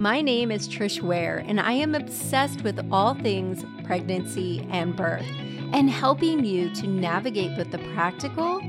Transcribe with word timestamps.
My 0.00 0.22
name 0.22 0.50
is 0.50 0.66
Trish 0.66 1.02
Ware, 1.02 1.44
and 1.46 1.60
I 1.60 1.72
am 1.72 1.94
obsessed 1.94 2.62
with 2.62 2.80
all 2.90 3.12
things 3.12 3.66
pregnancy 3.84 4.66
and 4.70 4.96
birth 4.96 5.26
and 5.74 5.90
helping 5.90 6.42
you 6.42 6.70
to 6.76 6.86
navigate 6.86 7.54
both 7.54 7.70
the 7.70 7.86
practical 7.92 8.60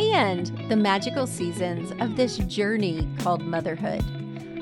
and 0.00 0.46
the 0.70 0.76
magical 0.76 1.26
seasons 1.26 1.92
of 2.00 2.16
this 2.16 2.38
journey 2.38 3.06
called 3.18 3.42
motherhood. 3.42 4.02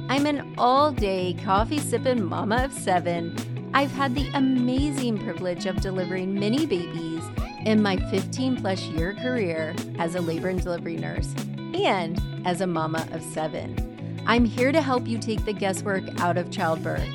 I'm 0.09 0.27
an 0.27 0.57
all 0.59 0.90
day 0.90 1.37
coffee 1.44 1.78
sipping 1.78 2.24
mama 2.24 2.64
of 2.64 2.72
seven. 2.72 3.71
I've 3.72 3.92
had 3.92 4.16
the 4.16 4.28
amazing 4.35 5.19
privilege 5.19 5.66
of 5.66 5.80
delivering 5.80 6.35
many 6.35 6.66
babies 6.66 7.22
in 7.64 7.80
my 7.80 7.96
15 8.10 8.56
plus 8.56 8.82
year 8.87 9.14
career 9.14 9.72
as 10.00 10.16
a 10.16 10.21
labor 10.21 10.48
and 10.48 10.60
delivery 10.60 10.96
nurse 10.96 11.32
and 11.74 12.21
as 12.44 12.60
a 12.60 12.66
mama 12.66 13.06
of 13.12 13.22
seven. 13.22 13.88
I'm 14.29 14.45
here 14.45 14.72
to 14.72 14.83
help 14.83 15.08
you 15.08 15.17
take 15.17 15.47
the 15.47 15.54
guesswork 15.54 16.05
out 16.20 16.37
of 16.37 16.51
childbirth 16.51 17.09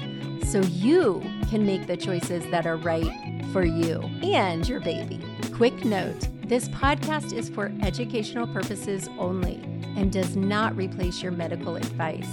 so 0.48 0.62
you 0.62 1.22
can 1.48 1.64
make 1.64 1.86
the 1.86 1.96
choices 1.96 2.44
that 2.48 2.66
are 2.66 2.76
right 2.76 3.46
for 3.54 3.64
you 3.64 4.02
and 4.24 4.68
your 4.68 4.80
baby. 4.80 5.22
Quick 5.54 5.86
note 5.86 6.28
this 6.48 6.70
podcast 6.70 7.32
is 7.32 7.50
for 7.50 7.72
educational 7.84 8.48
purposes 8.48 9.08
only 9.20 9.62
and 9.96 10.12
does 10.12 10.36
not 10.36 10.76
replace 10.76 11.22
your 11.22 11.32
medical 11.32 11.76
advice. 11.76 12.28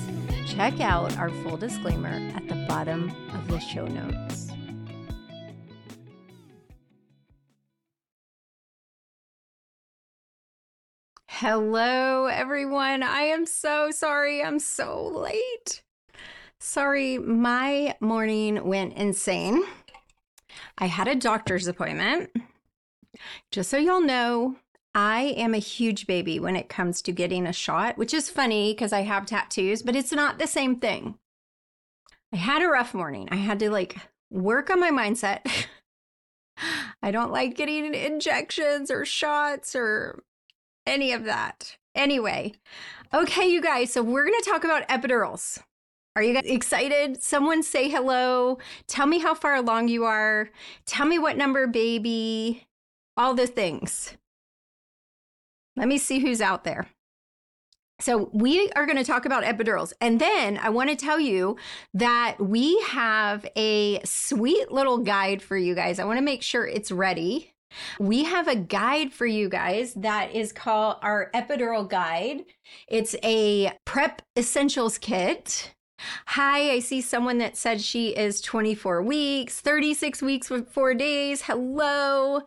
Check 0.47 0.81
out 0.81 1.15
our 1.19 1.29
full 1.29 1.59
disclaimer 1.59 2.33
at 2.35 2.49
the 2.49 2.65
bottom 2.67 3.13
of 3.35 3.49
the 3.49 3.59
show 3.59 3.87
notes. 3.87 4.50
Hello, 11.43 12.27
everyone. 12.27 13.03
I 13.03 13.23
am 13.23 13.47
so 13.47 13.91
sorry. 13.91 14.45
I'm 14.45 14.59
so 14.59 15.07
late. 15.07 15.81
Sorry, 16.59 17.17
my 17.17 17.97
morning 17.99 18.63
went 18.67 18.93
insane. 18.93 19.63
I 20.77 20.85
had 20.85 21.09
a 21.09 21.15
doctor's 21.15 21.67
appointment. 21.67 22.29
Just 23.51 23.71
so 23.71 23.79
y'all 23.79 24.03
know, 24.03 24.57
I 24.95 25.35
am 25.39 25.55
a 25.55 25.59
huge 25.59 26.07
baby 26.07 26.39
when 26.39 26.57
it 26.57 26.69
comes 26.69 27.01
to 27.01 27.11
getting 27.11 27.47
a 27.47 27.55
shot, 27.55 27.97
which 27.97 28.13
is 28.13 28.29
funny 28.29 28.75
because 28.75 28.93
I 28.93 29.01
have 29.01 29.25
tattoos, 29.25 29.81
but 29.81 29.97
it's 29.97 30.13
not 30.13 30.39
the 30.39 30.47
same 30.47 30.77
thing. 30.77 31.15
I 32.35 32.37
had 32.37 32.61
a 32.61 32.69
rough 32.69 32.93
morning. 32.93 33.31
I 33.33 33.37
had 33.37 33.61
to 33.61 33.71
like 33.71 33.97
work 34.31 34.69
on 34.69 34.79
my 34.79 34.91
mindset. 34.91 35.51
I 37.03 37.11
don't 37.11 37.33
like 37.33 37.57
getting 37.57 37.95
injections 37.95 38.91
or 38.91 39.07
shots 39.07 39.75
or 39.75 40.23
any 40.87 41.13
of 41.13 41.25
that. 41.25 41.77
Anyway, 41.95 42.55
okay, 43.13 43.47
you 43.47 43.61
guys, 43.61 43.93
so 43.93 44.03
we're 44.03 44.27
going 44.27 44.41
to 44.41 44.51
talk 44.51 44.65
about 44.65 44.89
epidurals. 44.89 45.59
Are 46.17 46.23
you 46.23 46.35
guys 46.35 46.45
excited? 46.45 47.23
Someone 47.23 47.63
say 47.63 47.89
hello. 47.89 48.59
Tell 48.87 49.07
me 49.07 49.21
how 49.21 49.35
far 49.35 49.55
along 49.55 49.89
you 49.89 50.05
are. 50.05 50.51
Tell 50.87 51.07
me 51.07 51.19
what 51.19 51.37
number 51.37 51.67
baby, 51.67 52.67
all 53.17 53.35
the 53.35 53.47
things. 53.47 54.17
Let 55.77 55.89
me 55.89 55.99
see 55.99 56.19
who's 56.19 56.41
out 56.41 56.65
there. 56.65 56.89
So, 58.01 58.31
we 58.33 58.71
are 58.71 58.87
going 58.87 58.97
to 58.97 59.05
talk 59.05 59.27
about 59.27 59.45
epidurals. 59.45 59.93
And 60.01 60.19
then 60.21 60.59
I 60.59 60.71
want 60.71 60.89
to 60.89 60.97
tell 60.97 61.21
you 61.21 61.57
that 61.93 62.37
we 62.41 62.81
have 62.89 63.47
a 63.57 64.01
sweet 64.05 64.73
little 64.73 64.99
guide 64.99 65.43
for 65.43 65.57
you 65.57 65.75
guys. 65.75 65.99
I 65.99 66.05
want 66.05 66.17
to 66.17 66.25
make 66.25 66.43
sure 66.43 66.67
it's 66.67 66.91
ready. 66.91 67.53
We 67.99 68.25
have 68.25 68.49
a 68.49 68.57
guide 68.57 69.13
for 69.13 69.27
you 69.27 69.49
guys 69.49 69.95
that 69.95 70.35
is 70.35 70.53
called 70.53 70.97
our 71.03 71.31
epidural 71.35 71.89
guide. 71.89 72.45
It's 72.89 73.17
a 73.23 73.73
prep 73.85 74.23
essentials 74.37 74.99
kit. 74.99 75.75
Hi, 76.29 76.71
I 76.73 76.79
see 76.79 77.01
someone 77.01 77.39
that 77.39 77.57
said 77.57 77.81
she 77.81 78.09
is 78.09 78.41
24 78.41 79.03
weeks, 79.03 79.61
36 79.61 80.23
weeks 80.23 80.49
with 80.49 80.71
four 80.71 80.95
days. 80.95 81.43
Hello. 81.43 82.43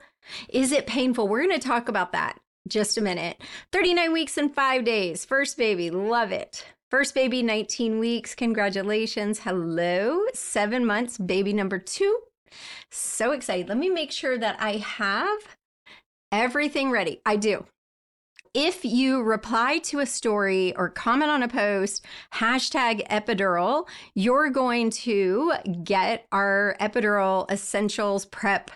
Is 0.50 0.72
it 0.72 0.88
painful? 0.88 1.28
We're 1.28 1.45
going 1.45 1.60
to 1.60 1.67
talk 1.67 1.89
about 1.89 2.14
that 2.14 2.39
just 2.67 2.98
a 2.98 3.02
minute. 3.02 3.42
39 3.72 4.14
weeks 4.14 4.38
and 4.38 4.54
five 4.54 4.86
days. 4.86 5.26
First 5.26 5.58
baby. 5.58 5.92
Love 5.92 6.32
it. 6.32 6.66
First 6.89 7.16
baby, 7.16 7.42
19 7.42 8.00
weeks. 8.00 8.36
Congratulations. 8.36 9.39
Hello. 9.39 10.22
Seven 10.33 10.86
months, 10.86 11.17
baby 11.17 11.52
number 11.52 11.80
two. 11.80 12.20
So 12.91 13.31
excited. 13.31 13.69
Let 13.69 13.77
me 13.77 13.89
make 13.89 14.11
sure 14.11 14.37
that 14.37 14.58
I 14.59 14.77
have 14.77 15.39
everything 16.31 16.91
ready. 16.91 17.21
I 17.25 17.36
do. 17.36 17.65
If 18.53 18.86
you 18.86 19.23
reply 19.23 19.80
to 19.86 19.99
a 19.99 20.05
story 20.05 20.75
or 20.75 20.87
comment 20.87 21.31
on 21.31 21.41
a 21.41 21.47
post, 21.47 22.05
hashtag 22.36 23.08
epidural, 23.08 23.87
you're 24.14 24.52
going 24.52 24.91
to 24.91 25.53
get 25.83 26.27
our 26.31 26.75
epidural 26.80 27.49
essentials 27.49 28.25
prep 28.25 28.70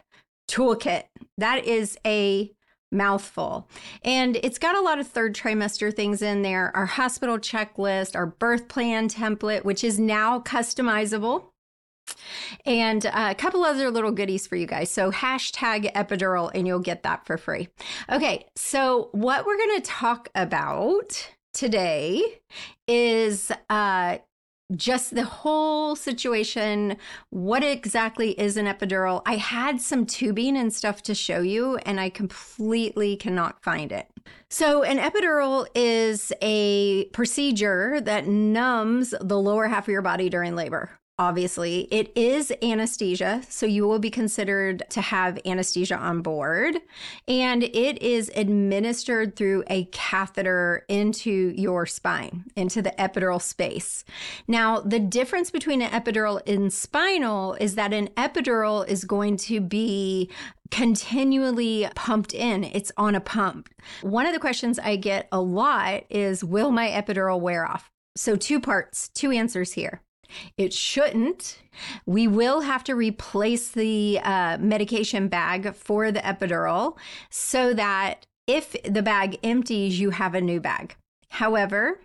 toolkit. 0.50 1.04
That 1.38 1.66
is 1.66 1.98
a 2.06 2.52
mouthful. 2.92 3.68
And 4.04 4.38
it's 4.38 4.58
got 4.58 4.76
a 4.76 4.82
lot 4.82 5.00
of 5.00 5.08
third 5.08 5.36
trimester 5.36 5.94
things 5.94 6.22
in 6.22 6.42
there 6.42 6.76
our 6.76 6.86
hospital 6.86 7.38
checklist, 7.38 8.16
our 8.16 8.26
birth 8.26 8.68
plan 8.70 9.10
template, 9.10 9.64
which 9.64 9.84
is 9.84 10.00
now 10.00 10.40
customizable 10.40 11.50
and 12.66 13.06
uh, 13.06 13.28
a 13.32 13.36
couple 13.36 13.64
other 13.64 13.92
little 13.92 14.12
goodies 14.12 14.48
for 14.48 14.56
you 14.56 14.66
guys. 14.66 14.92
So 14.92 15.12
hashtag 15.12 15.92
epidural 15.94 16.52
and 16.54 16.68
you'll 16.68 16.80
get 16.80 17.04
that 17.04 17.26
for 17.26 17.38
free. 17.38 17.70
Okay, 18.12 18.46
so 18.56 19.10
what 19.12 19.46
we're 19.46 19.58
going 19.58 19.82
to 19.82 19.88
talk 19.88 20.30
about 20.36 21.30
today 21.54 22.40
is 22.88 23.52
uh, 23.70 24.18
just 24.76 25.16
the 25.16 25.24
whole 25.24 25.96
situation. 25.96 26.98
What 27.30 27.64
exactly 27.64 28.32
is 28.40 28.58
an 28.58 28.66
epidural? 28.66 29.22
I 29.26 29.36
had 29.36 29.82
some 29.82 30.06
tubing 30.06 30.58
and 30.58 30.74
stuff 30.74 31.02
to 31.04 31.16
show 31.16 31.42
you, 31.42 31.78
and 31.78 32.00
I 32.00 32.10
completely 32.10 33.16
cannot 33.16 33.64
find 33.64 33.92
it. 33.92 34.08
So, 34.50 34.84
an 34.84 34.98
epidural 34.98 35.68
is 35.74 36.34
a 36.42 37.06
procedure 37.06 38.02
that 38.02 38.28
numbs 38.28 39.14
the 39.22 39.40
lower 39.40 39.68
half 39.68 39.86
of 39.88 39.92
your 39.92 40.02
body 40.02 40.30
during 40.30 40.56
labor 40.56 40.92
obviously. 41.20 41.88
It 41.92 42.12
is 42.16 42.54
anesthesia, 42.62 43.42
so 43.50 43.66
you 43.66 43.88
will 43.88 44.00
be 44.00 44.12
considered 44.12 44.84
to 44.90 45.02
have 45.02 45.40
anesthesia 45.46 45.96
on 45.96 46.22
board. 46.22 46.78
And 47.28 47.64
it 47.64 48.02
is 48.02 48.32
administered 48.36 49.36
through 49.36 49.64
a 49.68 49.86
catheter 49.86 50.86
into 50.88 51.54
your 51.56 51.86
spine, 51.86 52.46
into 52.56 52.82
the 52.82 52.92
epidural 53.00 53.42
space. 53.42 54.06
Now, 54.48 54.80
the 54.80 55.00
difference 55.00 55.50
between 55.50 55.82
an 55.82 55.90
epidural 55.90 56.42
and 56.48 56.72
spinal 56.72 57.56
is 57.56 57.76
that 57.76 57.94
an 57.94 58.10
epidural 58.10 58.88
is 58.88 59.04
going 59.04 59.38
to 59.38 59.60
be 59.60 60.30
continually 60.70 61.88
pumped 61.96 62.34
in. 62.34 62.64
It's 62.64 62.92
on 62.98 63.16
a 63.16 63.22
pump. 63.22 63.70
One 64.02 64.26
of 64.26 64.34
the 64.34 64.40
questions 64.40 64.78
I 64.78 64.98
get 64.98 65.28
a 65.32 65.42
lot 65.42 66.04
is 66.10 66.44
Will 66.44 66.72
my 66.72 66.90
epidural 66.90 67.40
wear 67.40 67.66
off? 67.66 67.90
So, 68.16 68.36
two 68.36 68.60
parts, 68.60 69.10
two 69.10 69.32
answers 69.32 69.74
here. 69.74 70.02
It 70.58 70.74
shouldn't. 70.74 71.60
We 72.06 72.28
will 72.28 72.62
have 72.62 72.84
to 72.86 72.96
replace 72.96 73.70
the 73.70 74.20
uh, 74.24 74.58
medication 74.60 75.28
bag 75.28 75.76
for 75.76 76.12
the 76.12 76.20
epidural 76.20 76.98
so 77.30 77.74
that 77.74 78.26
if 78.48 78.76
the 78.84 79.02
bag 79.02 79.38
empties, 79.44 80.00
you 80.00 80.12
have 80.12 80.34
a 80.34 80.42
new 80.42 80.60
bag. 80.60 80.96
However, 81.30 82.00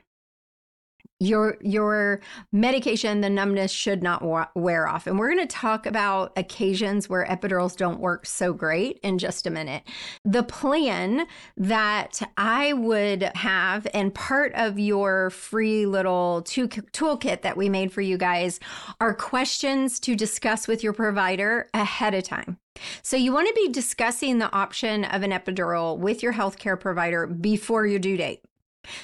your 1.22 1.56
your 1.60 2.20
medication 2.50 3.20
the 3.20 3.30
numbness 3.30 3.70
should 3.70 4.02
not 4.02 4.22
wa- 4.22 4.48
wear 4.54 4.88
off. 4.88 5.06
And 5.06 5.18
we're 5.18 5.32
going 5.32 5.46
to 5.46 5.54
talk 5.54 5.86
about 5.86 6.32
occasions 6.36 7.08
where 7.08 7.24
epidurals 7.26 7.76
don't 7.76 8.00
work 8.00 8.26
so 8.26 8.52
great 8.52 8.98
in 9.02 9.18
just 9.18 9.46
a 9.46 9.50
minute. 9.50 9.84
The 10.24 10.42
plan 10.42 11.26
that 11.56 12.20
i 12.36 12.72
would 12.72 13.22
have 13.34 13.86
and 13.94 14.14
part 14.14 14.52
of 14.54 14.78
your 14.78 15.30
free 15.30 15.86
little 15.86 16.42
toolkit 16.44 17.42
that 17.42 17.56
we 17.56 17.68
made 17.68 17.92
for 17.92 18.00
you 18.00 18.18
guys 18.18 18.58
are 19.00 19.14
questions 19.14 20.00
to 20.00 20.16
discuss 20.16 20.66
with 20.66 20.82
your 20.82 20.92
provider 20.92 21.68
ahead 21.74 22.14
of 22.14 22.24
time. 22.24 22.58
So, 23.02 23.16
you 23.16 23.32
want 23.32 23.48
to 23.48 23.54
be 23.54 23.68
discussing 23.68 24.38
the 24.38 24.50
option 24.52 25.04
of 25.04 25.22
an 25.22 25.30
epidural 25.30 25.98
with 25.98 26.22
your 26.22 26.32
healthcare 26.32 26.80
provider 26.80 27.26
before 27.26 27.86
your 27.86 27.98
due 27.98 28.16
date 28.16 28.42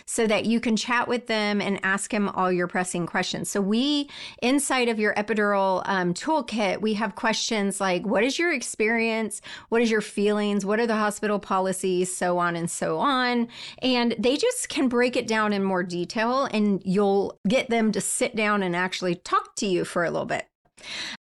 so 0.06 0.26
that 0.26 0.44
you 0.44 0.60
can 0.60 0.76
chat 0.76 1.08
with 1.08 1.26
them 1.26 1.60
and 1.60 1.78
ask 1.82 2.10
them 2.10 2.28
all 2.28 2.50
your 2.50 2.66
pressing 2.66 3.06
questions. 3.06 3.48
So, 3.48 3.60
we 3.60 4.08
inside 4.42 4.88
of 4.88 4.98
your 4.98 5.14
epidural 5.14 5.82
um, 5.86 6.14
toolkit, 6.14 6.80
we 6.80 6.94
have 6.94 7.14
questions 7.14 7.80
like 7.80 8.06
what 8.06 8.24
is 8.24 8.38
your 8.38 8.52
experience? 8.52 9.40
What 9.68 9.82
is 9.82 9.90
your 9.90 10.00
feelings? 10.00 10.64
What 10.64 10.80
are 10.80 10.86
the 10.86 10.96
hospital 10.96 11.38
policies? 11.38 12.14
So 12.14 12.38
on 12.38 12.56
and 12.56 12.70
so 12.70 12.98
on. 12.98 13.48
And 13.82 14.14
they 14.18 14.36
just 14.36 14.68
can 14.68 14.88
break 14.88 15.16
it 15.16 15.26
down 15.26 15.52
in 15.52 15.62
more 15.62 15.82
detail, 15.82 16.48
and 16.50 16.82
you'll 16.84 17.38
get 17.46 17.70
them 17.70 17.92
to 17.92 18.00
sit 18.00 18.36
down 18.36 18.62
and 18.62 18.74
actually 18.74 19.14
talk 19.14 19.54
to 19.56 19.66
you 19.66 19.84
for 19.84 20.04
a 20.04 20.10
little 20.10 20.26
bit. 20.26 20.46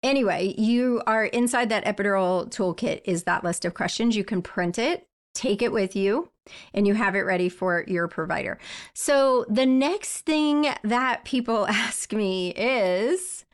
Anyway, 0.04 0.54
you 0.58 1.02
are 1.08 1.26
inside 1.26 1.70
that 1.70 1.86
epidural 1.86 2.50
toolkit 2.50 3.02
is 3.06 3.24
that 3.24 3.44
list 3.44 3.66
of 3.66 3.74
questions. 3.74 4.16
You 4.16 4.24
can 4.24 4.42
print 4.42 4.78
it, 4.78 5.08
take 5.34 5.62
it 5.62 5.72
with 5.72 5.96
you 5.96 6.30
and 6.74 6.88
you 6.88 6.94
have 6.94 7.16
it 7.16 7.22
ready 7.22 7.50
for 7.50 7.84
your 7.88 8.08
provider. 8.08 8.58
So 8.94 9.46
the 9.50 9.66
next 9.66 10.22
thing 10.22 10.68
that 10.84 11.26
people 11.26 11.68
ask 11.70 12.14
me 12.14 12.52
is, 12.52 13.46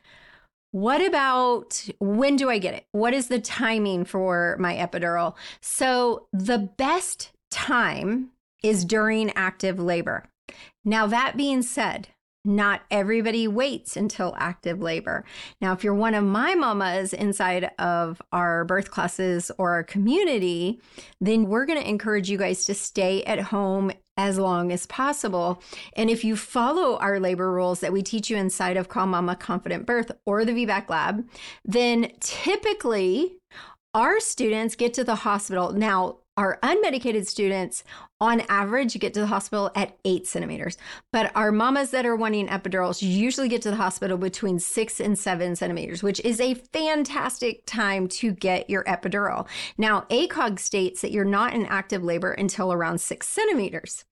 what 0.72 1.06
about 1.06 1.88
when 2.00 2.34
do 2.34 2.50
I 2.50 2.58
get 2.58 2.74
it? 2.74 2.86
What 2.90 3.14
is 3.14 3.28
the 3.28 3.40
timing 3.40 4.04
for 4.04 4.56
my 4.58 4.74
epidural? 4.74 5.36
So, 5.60 6.26
the 6.32 6.58
best 6.58 7.30
time 7.52 8.30
is 8.64 8.84
during 8.84 9.30
active 9.36 9.78
labor. 9.78 10.24
Now, 10.84 11.06
that 11.06 11.36
being 11.36 11.62
said, 11.62 12.08
not 12.44 12.82
everybody 12.90 13.48
waits 13.48 13.96
until 13.96 14.34
active 14.38 14.80
labor. 14.80 15.24
Now, 15.60 15.72
if 15.72 15.82
you're 15.82 15.94
one 15.94 16.14
of 16.14 16.24
my 16.24 16.54
mamas 16.54 17.12
inside 17.12 17.70
of 17.78 18.20
our 18.32 18.64
birth 18.64 18.90
classes 18.90 19.50
or 19.58 19.72
our 19.72 19.84
community, 19.84 20.80
then 21.20 21.48
we're 21.48 21.66
going 21.66 21.80
to 21.80 21.88
encourage 21.88 22.28
you 22.28 22.38
guys 22.38 22.64
to 22.66 22.74
stay 22.74 23.22
at 23.24 23.40
home 23.40 23.92
as 24.16 24.38
long 24.38 24.70
as 24.70 24.86
possible. 24.86 25.62
And 25.96 26.08
if 26.08 26.24
you 26.24 26.36
follow 26.36 26.96
our 26.98 27.18
labor 27.18 27.50
rules 27.50 27.80
that 27.80 27.92
we 27.92 28.02
teach 28.02 28.30
you 28.30 28.36
inside 28.36 28.76
of 28.76 28.88
Calm 28.88 29.10
Mama 29.10 29.36
Confident 29.36 29.86
Birth 29.86 30.12
or 30.24 30.44
the 30.44 30.52
VBAC 30.52 30.88
Lab, 30.88 31.28
then 31.64 32.12
typically 32.20 33.36
our 33.92 34.20
students 34.20 34.76
get 34.76 34.94
to 34.94 35.04
the 35.04 35.14
hospital. 35.14 35.72
Now, 35.72 36.18
our 36.36 36.58
unmedicated 36.62 37.26
students, 37.26 37.84
on 38.20 38.40
average, 38.48 38.98
get 38.98 39.12
to 39.14 39.20
the 39.20 39.26
hospital 39.26 39.70
at 39.74 39.96
eight 40.04 40.26
centimeters. 40.26 40.76
But 41.12 41.30
our 41.34 41.52
mamas 41.52 41.90
that 41.90 42.06
are 42.06 42.16
wanting 42.16 42.48
epidurals 42.48 43.02
usually 43.02 43.48
get 43.48 43.62
to 43.62 43.70
the 43.70 43.76
hospital 43.76 44.16
between 44.16 44.58
six 44.58 45.00
and 45.00 45.18
seven 45.18 45.56
centimeters, 45.56 46.02
which 46.02 46.20
is 46.20 46.40
a 46.40 46.54
fantastic 46.54 47.66
time 47.66 48.08
to 48.08 48.32
get 48.32 48.70
your 48.70 48.84
epidural. 48.84 49.46
Now, 49.76 50.06
ACOG 50.10 50.58
states 50.58 51.02
that 51.02 51.12
you're 51.12 51.24
not 51.24 51.54
in 51.54 51.66
active 51.66 52.02
labor 52.02 52.32
until 52.32 52.72
around 52.72 53.00
six 53.00 53.28
centimeters, 53.28 54.04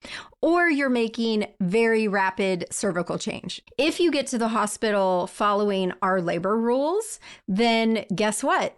or 0.42 0.68
you're 0.68 0.90
making 0.90 1.46
very 1.60 2.06
rapid 2.06 2.66
cervical 2.70 3.18
change. 3.18 3.62
If 3.78 3.98
you 3.98 4.10
get 4.10 4.26
to 4.28 4.38
the 4.38 4.48
hospital 4.48 5.26
following 5.26 5.92
our 6.02 6.20
labor 6.20 6.56
rules, 6.56 7.18
then 7.48 8.04
guess 8.14 8.42
what? 8.42 8.76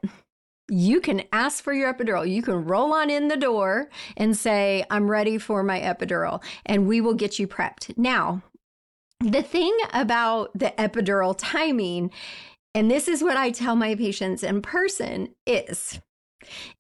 You 0.69 1.01
can 1.01 1.23
ask 1.33 1.63
for 1.63 1.73
your 1.73 1.93
epidural. 1.93 2.29
You 2.29 2.43
can 2.43 2.65
roll 2.65 2.93
on 2.95 3.11
in 3.11 3.29
the 3.29 3.37
door 3.37 3.91
and 4.17 4.37
say, 4.37 4.85
I'm 4.91 5.11
ready 5.11 5.39
for 5.39 5.63
my 5.63 5.81
epidural, 5.81 6.43
and 6.65 6.87
we 6.87 7.01
will 7.01 7.15
get 7.15 7.39
you 7.39 7.47
prepped. 7.47 7.97
Now, 7.99 8.43
the 9.21 9.43
thing 9.43 9.77
about 9.93 10.51
the 10.55 10.73
epidural 10.79 11.35
timing, 11.37 12.11
and 12.75 12.91
this 12.91 13.09
is 13.09 13.23
what 13.23 13.37
I 13.37 13.51
tell 13.51 13.77
my 13.77 13.95
patients 13.95 14.43
in 14.43 14.63
person, 14.63 15.35
is 15.47 16.01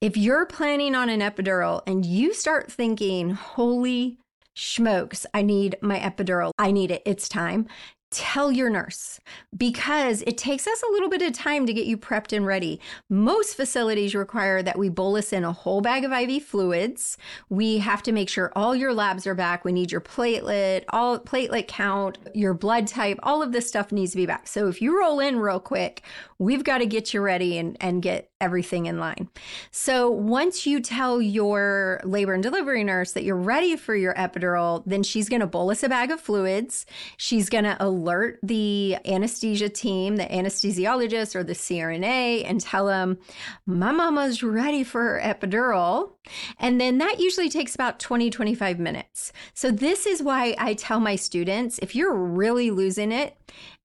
if 0.01 0.17
you're 0.17 0.47
planning 0.47 0.95
on 0.95 1.09
an 1.09 1.21
epidural 1.21 1.83
and 1.87 2.05
you 2.05 2.35
start 2.35 2.71
thinking, 2.71 3.31
holy 3.31 4.19
smokes, 4.57 5.27
I 5.35 5.43
need 5.43 5.77
my 5.81 5.99
epidural, 5.99 6.51
I 6.59 6.71
need 6.71 6.91
it, 6.91 7.03
it's 7.05 7.29
time 7.29 7.67
tell 8.15 8.53
your 8.53 8.71
nurse 8.71 9.21
because 9.57 10.23
it 10.23 10.39
takes 10.39 10.67
us 10.67 10.83
a 10.83 10.93
little 10.93 11.09
bit 11.09 11.23
of 11.23 11.33
time 11.33 11.67
to 11.67 11.73
get 11.73 11.87
you 11.87 11.99
prepped 11.99 12.33
and 12.33 12.47
ready. 12.47 12.81
Most 13.11 13.57
facilities 13.57 14.15
require 14.15 14.63
that 14.63 14.79
we 14.79 14.89
bolus 14.89 15.33
in 15.33 15.43
a 15.43 15.53
whole 15.53 15.81
bag 15.81 16.05
of 16.05 16.13
IV 16.13 16.45
fluids. 16.45 17.19
We 17.49 17.79
have 17.79 18.03
to 18.05 18.13
make 18.13 18.29
sure 18.29 18.53
all 18.55 18.77
your 18.77 18.95
labs 18.95 19.27
are 19.27 19.35
back. 19.35 19.65
We 19.65 19.73
need 19.73 19.91
your 19.91 20.01
platelet, 20.01 20.85
all 20.91 21.19
platelet 21.19 21.67
count, 21.67 22.19
your 22.35 22.55
blood 22.55 22.87
type, 22.87 23.19
all 23.23 23.43
of 23.43 23.53
this 23.53 23.67
stuff 23.67 23.91
needs 23.91 24.13
to 24.13 24.17
be 24.17 24.27
back. 24.27 24.47
So 24.47 24.69
if 24.69 24.81
you 24.81 24.99
roll 24.99 25.19
in 25.19 25.41
real 25.41 25.61
quick, 25.61 26.03
we've 26.39 26.65
got 26.65 26.79
to 26.79 26.87
get 26.87 27.13
you 27.13 27.21
ready 27.21 27.59
and, 27.59 27.77
and 27.81 28.01
get 28.01 28.31
everything 28.45 28.85
in 28.87 28.99
line. 28.99 29.29
So 29.71 30.11
once 30.11 30.67
you 30.67 30.81
tell 30.81 31.21
your 31.23 32.01
labor 32.05 32.35
and 32.35 32.43
delivery 32.43 32.85
nurse 32.85 33.13
that 33.13 33.25
you're 33.25 33.37
ready 33.37 33.75
for 33.75 33.97
your 33.97 34.13
epidural, 34.15 34.83
then 34.85 35.03
she's 35.03 35.31
going 35.31 35.41
to 35.41 35.47
bolus 35.47 35.83
a 35.83 35.89
bag 35.89 36.11
of 36.11 36.21
fluids. 36.21 36.85
She's 37.17 37.49
going 37.49 37.65
to 37.65 37.77
alert 37.83 38.39
the 38.43 38.99
anesthesia 39.07 39.71
team, 39.71 40.17
the 40.17 40.27
anesthesiologist 40.27 41.35
or 41.35 41.43
the 41.43 41.55
CRNA, 41.55 42.45
and 42.45 42.61
tell 42.61 42.87
them, 42.87 43.19
my 43.65 43.93
mama's 43.93 44.43
ready 44.43 44.85
for 44.85 45.03
her 45.03 45.21
epidural. 45.23 46.13
And 46.59 46.79
then 46.79 46.99
that 46.99 47.19
usually 47.19 47.49
takes 47.49 47.75
about 47.75 47.99
20, 47.99 48.29
25 48.29 48.79
minutes. 48.79 49.33
So 49.55 49.71
this 49.71 50.05
is 50.07 50.23
why 50.23 50.55
I 50.59 50.75
tell 50.75 51.01
my 51.01 51.17
students 51.17 51.79
if 51.79 51.95
you're 51.95 52.15
really 52.15 52.71
losing 52.71 53.11
it, 53.11 53.37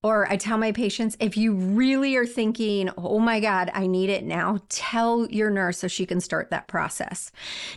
or 0.01 0.31
I 0.31 0.38
tell 0.38 0.57
my 0.57 0.72
patients, 0.72 1.18
if 1.19 1.36
you 1.36 1.54
really 1.54 2.16
are 2.16 2.25
thinking, 2.25 2.90
oh 2.98 3.19
my 3.19 3.42
God, 3.42 3.69
I 3.74 3.86
need 3.86 4.10
it 4.10 4.24
now, 4.24 4.60
tell 4.69 5.30
your 5.30 5.50
nurse 5.50 5.80
so 5.80 5.90
she 5.90 6.06
can 6.06 6.22
start 6.22 6.50
that 6.51 6.68
process. 6.68 7.31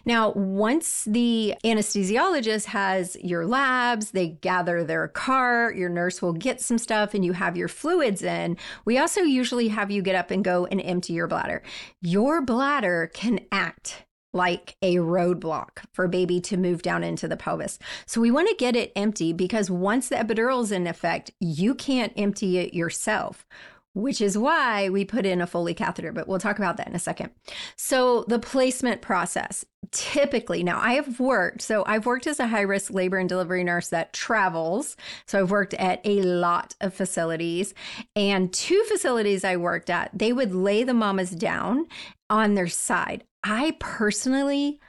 Now, 0.04 0.30
once 0.32 1.04
the 1.04 1.56
anesthesiologist 1.64 2.66
has 2.66 3.16
your 3.16 3.44
labs, 3.44 4.12
they 4.12 4.28
gather 4.28 4.84
their 4.84 5.08
car, 5.08 5.72
your 5.72 5.88
nurse 5.88 6.22
will 6.22 6.32
get 6.32 6.60
some 6.60 6.78
stuff, 6.78 7.12
and 7.12 7.24
you 7.24 7.32
have 7.32 7.56
your 7.56 7.68
fluids 7.68 8.22
in. 8.22 8.56
We 8.84 8.98
also 8.98 9.22
usually 9.22 9.68
have 9.68 9.90
you 9.90 10.00
get 10.00 10.14
up 10.14 10.30
and 10.30 10.44
go 10.44 10.66
and 10.66 10.80
empty 10.80 11.14
your 11.14 11.26
bladder. 11.26 11.62
Your 12.00 12.40
bladder 12.40 13.10
can 13.12 13.40
act 13.50 14.04
like 14.32 14.76
a 14.82 14.96
roadblock 14.96 15.84
for 15.92 16.08
baby 16.08 16.40
to 16.40 16.56
move 16.56 16.82
down 16.82 17.04
into 17.04 17.28
the 17.28 17.36
pelvis. 17.36 17.78
So 18.06 18.20
we 18.20 18.30
want 18.30 18.48
to 18.48 18.54
get 18.56 18.76
it 18.76 18.92
empty 18.96 19.32
because 19.32 19.70
once 19.70 20.08
the 20.08 20.16
epidural 20.16 20.62
is 20.62 20.72
in 20.72 20.86
effect, 20.86 21.30
you 21.38 21.74
can't 21.74 22.12
empty 22.16 22.58
it 22.58 22.74
yourself. 22.74 23.46
Which 23.94 24.22
is 24.22 24.38
why 24.38 24.88
we 24.88 25.04
put 25.04 25.26
in 25.26 25.42
a 25.42 25.46
Foley 25.46 25.74
catheter, 25.74 26.12
but 26.12 26.26
we'll 26.26 26.38
talk 26.38 26.58
about 26.58 26.78
that 26.78 26.88
in 26.88 26.94
a 26.94 26.98
second. 26.98 27.30
So, 27.76 28.24
the 28.26 28.38
placement 28.38 29.02
process 29.02 29.66
typically, 29.90 30.62
now 30.62 30.80
I 30.80 30.94
have 30.94 31.20
worked, 31.20 31.60
so 31.60 31.84
I've 31.86 32.06
worked 32.06 32.26
as 32.26 32.40
a 32.40 32.46
high 32.46 32.62
risk 32.62 32.92
labor 32.92 33.18
and 33.18 33.28
delivery 33.28 33.62
nurse 33.64 33.88
that 33.90 34.14
travels. 34.14 34.96
So, 35.26 35.40
I've 35.40 35.50
worked 35.50 35.74
at 35.74 36.00
a 36.04 36.22
lot 36.22 36.74
of 36.80 36.94
facilities, 36.94 37.74
and 38.16 38.52
two 38.52 38.82
facilities 38.88 39.44
I 39.44 39.56
worked 39.56 39.90
at, 39.90 40.10
they 40.14 40.32
would 40.32 40.54
lay 40.54 40.84
the 40.84 40.94
mamas 40.94 41.32
down 41.32 41.86
on 42.30 42.54
their 42.54 42.68
side. 42.68 43.24
I 43.44 43.76
personally 43.78 44.80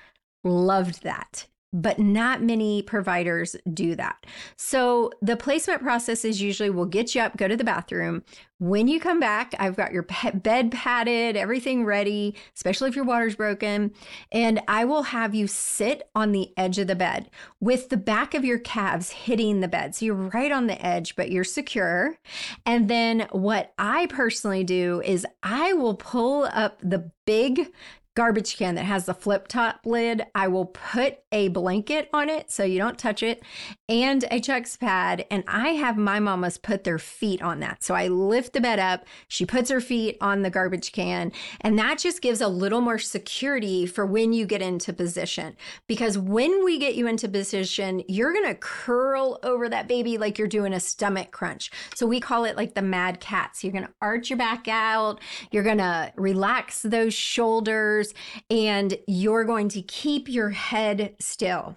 loved 0.45 1.03
that 1.03 1.47
but 1.73 1.97
not 1.97 2.43
many 2.43 2.83
providers 2.83 3.55
do 3.73 3.95
that. 3.95 4.25
So 4.55 5.11
the 5.21 5.35
placement 5.35 5.81
process 5.81 6.23
is 6.23 6.41
usually 6.41 6.69
we'll 6.69 6.85
get 6.85 7.15
you 7.15 7.21
up, 7.21 7.35
go 7.35 7.47
to 7.47 7.57
the 7.57 7.63
bathroom. 7.63 8.23
When 8.59 8.87
you 8.87 8.99
come 8.99 9.19
back, 9.19 9.53
I've 9.59 9.75
got 9.75 9.91
your 9.91 10.03
bed 10.03 10.71
padded, 10.71 11.35
everything 11.35 11.83
ready, 11.83 12.35
especially 12.55 12.89
if 12.89 12.95
your 12.95 13.03
water's 13.03 13.35
broken, 13.35 13.91
and 14.31 14.61
I 14.69 14.85
will 14.85 15.03
have 15.03 15.35
you 15.35 15.47
sit 15.47 16.09
on 16.15 16.31
the 16.31 16.53
edge 16.55 16.77
of 16.77 16.87
the 16.87 16.95
bed 16.95 17.29
with 17.59 17.89
the 17.89 17.97
back 17.97 18.33
of 18.33 18.45
your 18.45 18.59
calves 18.59 19.09
hitting 19.09 19.59
the 19.59 19.67
bed. 19.67 19.95
So 19.95 20.05
you're 20.05 20.15
right 20.15 20.51
on 20.51 20.67
the 20.67 20.85
edge, 20.85 21.17
but 21.17 21.29
you're 21.29 21.43
secure. 21.43 22.17
And 22.65 22.89
then 22.89 23.27
what 23.31 23.73
I 23.77 24.05
personally 24.05 24.63
do 24.63 25.01
is 25.03 25.25
I 25.41 25.73
will 25.73 25.95
pull 25.95 26.45
up 26.45 26.79
the 26.81 27.11
big 27.25 27.71
garbage 28.15 28.57
can 28.57 28.75
that 28.75 28.83
has 28.83 29.05
the 29.05 29.13
flip 29.13 29.47
top 29.47 29.79
lid. 29.85 30.23
I 30.35 30.47
will 30.47 30.65
put 30.65 31.19
a 31.31 31.47
blanket 31.47 32.09
on 32.13 32.29
it 32.29 32.51
so 32.51 32.63
you 32.63 32.77
don't 32.77 32.97
touch 32.97 33.23
it 33.23 33.41
and 33.89 34.23
a 34.29 34.39
Chux 34.39 34.77
pad. 34.77 35.25
And 35.31 35.43
I 35.47 35.69
have 35.69 35.97
my 35.97 36.19
mamas 36.19 36.57
put 36.57 36.83
their 36.83 36.99
feet 36.99 37.41
on 37.41 37.59
that. 37.61 37.83
So 37.83 37.95
I 37.95 38.07
lift 38.07 38.53
the 38.53 38.61
bed 38.61 38.79
up. 38.79 39.05
She 39.27 39.45
puts 39.45 39.69
her 39.71 39.81
feet 39.81 40.17
on 40.21 40.43
the 40.43 40.49
garbage 40.49 40.91
can. 40.91 41.31
And 41.61 41.77
that 41.79 41.97
just 41.97 42.21
gives 42.21 42.41
a 42.41 42.47
little 42.47 42.81
more 42.81 42.99
security 42.99 43.85
for 43.85 44.05
when 44.05 44.31
you 44.31 44.45
get 44.45 44.61
into 44.61 44.93
position. 44.93 45.55
Because 45.87 46.17
when 46.17 46.63
we 46.63 46.77
get 46.77 46.95
you 46.95 47.07
into 47.07 47.27
position, 47.27 48.03
you're 48.07 48.33
going 48.33 48.45
to 48.45 48.55
curl 48.55 49.39
over 49.43 49.67
that 49.69 49.87
baby 49.87 50.17
like 50.17 50.37
you're 50.37 50.47
doing 50.47 50.73
a 50.73 50.79
stomach 50.79 51.31
crunch. 51.31 51.71
So 51.95 52.05
we 52.05 52.19
call 52.19 52.45
it 52.45 52.55
like 52.55 52.75
the 52.75 52.81
mad 52.81 53.19
cats. 53.19 53.63
You're 53.63 53.73
going 53.73 53.85
to 53.85 53.93
arch 54.01 54.29
your 54.29 54.37
back 54.37 54.67
out. 54.67 55.19
You're 55.51 55.63
going 55.63 55.79
to 55.79 56.13
relax 56.15 56.83
those 56.83 57.13
shoulders 57.13 58.02
and 58.49 58.97
you're 59.07 59.43
going 59.43 59.69
to 59.69 59.81
keep 59.81 60.27
your 60.27 60.49
head 60.49 61.15
still. 61.19 61.75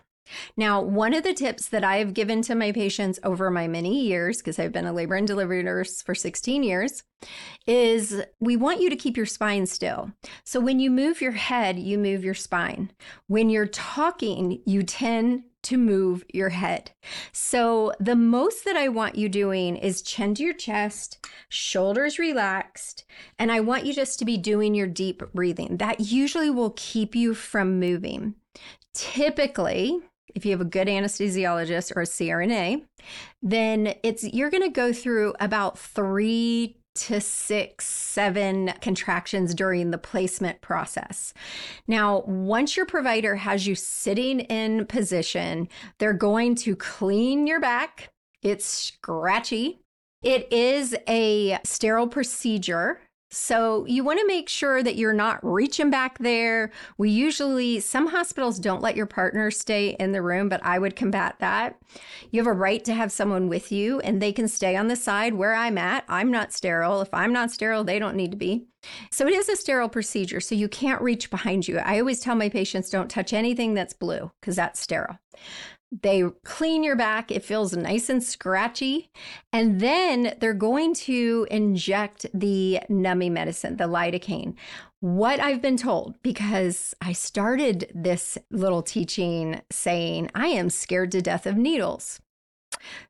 Now, 0.56 0.80
one 0.80 1.14
of 1.14 1.22
the 1.22 1.34
tips 1.34 1.68
that 1.68 1.84
I 1.84 1.98
have 1.98 2.14
given 2.14 2.42
to 2.42 2.54
my 2.54 2.72
patients 2.72 3.18
over 3.22 3.50
my 3.50 3.68
many 3.68 4.02
years, 4.06 4.38
because 4.38 4.58
I've 4.58 4.72
been 4.72 4.86
a 4.86 4.92
labor 4.92 5.14
and 5.14 5.26
delivery 5.26 5.62
nurse 5.62 6.02
for 6.02 6.14
16 6.14 6.62
years, 6.62 7.02
is 7.66 8.22
we 8.40 8.56
want 8.56 8.80
you 8.80 8.90
to 8.90 8.96
keep 8.96 9.16
your 9.16 9.26
spine 9.26 9.66
still. 9.66 10.10
So 10.44 10.60
when 10.60 10.80
you 10.80 10.90
move 10.90 11.20
your 11.20 11.32
head, 11.32 11.78
you 11.78 11.98
move 11.98 12.24
your 12.24 12.34
spine. 12.34 12.90
When 13.28 13.50
you're 13.50 13.66
talking, 13.66 14.62
you 14.66 14.82
tend 14.82 15.44
to 15.66 15.76
move 15.76 16.24
your 16.32 16.50
head. 16.50 16.92
So, 17.32 17.92
the 17.98 18.16
most 18.16 18.64
that 18.64 18.76
I 18.76 18.88
want 18.88 19.16
you 19.16 19.28
doing 19.28 19.76
is 19.76 20.02
chin 20.02 20.34
to 20.36 20.42
your 20.42 20.54
chest, 20.54 21.26
shoulders 21.48 22.18
relaxed, 22.18 23.04
and 23.38 23.50
I 23.50 23.60
want 23.60 23.84
you 23.84 23.92
just 23.92 24.18
to 24.20 24.24
be 24.24 24.36
doing 24.36 24.74
your 24.74 24.86
deep 24.86 25.22
breathing. 25.34 25.76
That 25.78 26.00
usually 26.00 26.50
will 26.50 26.74
keep 26.76 27.14
you 27.14 27.34
from 27.34 27.80
moving. 27.80 28.34
Typically, 28.94 30.00
if 30.34 30.44
you 30.44 30.52
have 30.52 30.60
a 30.60 30.64
good 30.64 30.86
anesthesiologist 30.86 31.96
or 31.96 32.02
a 32.02 32.06
CRNA, 32.06 32.84
then 33.42 33.94
it's 34.02 34.22
you're 34.22 34.50
going 34.50 34.62
to 34.62 34.68
go 34.68 34.92
through 34.92 35.34
about 35.40 35.78
3 35.78 36.76
to 36.96 37.20
six, 37.20 37.86
seven 37.86 38.72
contractions 38.80 39.54
during 39.54 39.90
the 39.90 39.98
placement 39.98 40.60
process. 40.60 41.32
Now, 41.86 42.20
once 42.26 42.76
your 42.76 42.86
provider 42.86 43.36
has 43.36 43.66
you 43.66 43.74
sitting 43.74 44.40
in 44.40 44.86
position, 44.86 45.68
they're 45.98 46.12
going 46.12 46.54
to 46.56 46.74
clean 46.76 47.46
your 47.46 47.60
back. 47.60 48.10
It's 48.42 48.66
scratchy. 48.66 49.80
It 50.22 50.52
is 50.52 50.96
a 51.08 51.58
sterile 51.64 52.08
procedure. 52.08 53.00
So 53.30 53.84
you 53.86 54.04
want 54.04 54.20
to 54.20 54.26
make 54.26 54.48
sure 54.48 54.82
that 54.82 54.96
you're 54.96 55.12
not 55.12 55.40
reaching 55.42 55.90
back 55.90 56.18
there. 56.18 56.70
We 56.96 57.10
usually, 57.10 57.80
some 57.80 58.06
hospitals 58.06 58.60
don't 58.60 58.82
let 58.82 58.96
your 58.96 59.06
partner 59.06 59.50
stay 59.50 59.96
in 59.98 60.12
the 60.12 60.22
room, 60.22 60.48
but 60.48 60.64
I 60.64 60.78
would 60.78 60.94
combat 60.94 61.36
that. 61.40 61.76
You 62.30 62.40
have 62.40 62.46
a 62.46 62.52
right 62.52 62.84
to 62.84 62.94
have 62.94 63.10
someone 63.10 63.48
with 63.48 63.72
you 63.72 63.98
and 64.00 64.22
they 64.22 64.32
can 64.32 64.46
stay 64.46 64.76
on 64.76 64.86
the 64.86 64.96
side 64.96 65.34
where 65.34 65.54
I'm 65.54 65.76
at. 65.76 66.04
I'm 66.08 66.30
not 66.30 66.52
sterile. 66.52 67.00
If 67.00 67.12
I'm 67.12 67.32
not 67.32 67.50
sterile, 67.50 67.82
they 67.82 67.98
don't 67.98 68.16
need 68.16 68.30
to 68.30 68.36
be. 68.36 68.68
So 69.10 69.26
it 69.26 69.34
is 69.34 69.48
a 69.48 69.56
sterile 69.56 69.88
procedure. 69.88 70.40
So 70.40 70.54
you 70.54 70.68
can't 70.68 71.02
reach 71.02 71.28
behind 71.28 71.66
you. 71.66 71.78
I 71.78 71.98
always 71.98 72.20
tell 72.20 72.36
my 72.36 72.48
patients 72.48 72.90
don't 72.90 73.10
touch 73.10 73.32
anything 73.32 73.74
that's 73.74 73.92
blue 73.92 74.30
because 74.40 74.56
that's 74.56 74.78
sterile. 74.78 75.18
They 75.92 76.24
clean 76.44 76.82
your 76.82 76.96
back. 76.96 77.30
It 77.30 77.44
feels 77.44 77.76
nice 77.76 78.08
and 78.08 78.22
scratchy. 78.22 79.10
And 79.52 79.80
then 79.80 80.34
they're 80.40 80.52
going 80.52 80.94
to 80.94 81.46
inject 81.50 82.26
the 82.34 82.80
numbing 82.88 83.34
medicine, 83.34 83.76
the 83.76 83.84
lidocaine. 83.84 84.54
What 85.00 85.38
I've 85.38 85.62
been 85.62 85.76
told, 85.76 86.20
because 86.22 86.94
I 87.00 87.12
started 87.12 87.90
this 87.94 88.36
little 88.50 88.82
teaching 88.82 89.60
saying, 89.70 90.30
I 90.34 90.48
am 90.48 90.70
scared 90.70 91.12
to 91.12 91.22
death 91.22 91.46
of 91.46 91.56
needles. 91.56 92.20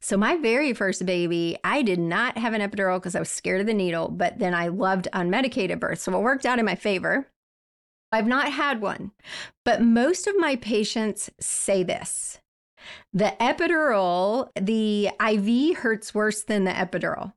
So, 0.01 0.17
my 0.17 0.37
very 0.37 0.73
first 0.73 1.05
baby, 1.07 1.57
I 1.65 1.83
did 1.83 1.99
not 1.99 2.39
have 2.39 2.55
an 2.55 2.61
epidural 2.61 2.99
because 2.99 3.15
I 3.15 3.21
was 3.21 3.31
scared 3.31 3.61
of 3.61 3.67
the 3.67 3.75
needle, 3.75 4.09
but 4.09 4.39
then 4.39 4.55
I 4.55 4.69
loved 4.69 5.09
unmedicated 5.13 5.81
birth. 5.81 6.01
So, 6.01 6.17
it 6.17 6.23
worked 6.23 6.47
out 6.47 6.59
in 6.59 6.65
my 6.65 6.75
favor. 6.75 7.29
I've 8.13 8.27
not 8.27 8.53
had 8.53 8.81
one, 8.81 9.13
but 9.65 9.83
most 9.83 10.27
of 10.27 10.39
my 10.39 10.57
patients 10.57 11.31
say 11.41 11.83
this 11.83 12.39
the 13.13 13.35
epidural, 13.41 14.49
the 14.61 15.11
IV 15.21 15.79
hurts 15.79 16.15
worse 16.15 16.43
than 16.43 16.65
the 16.65 16.73
epidural. 16.73 17.33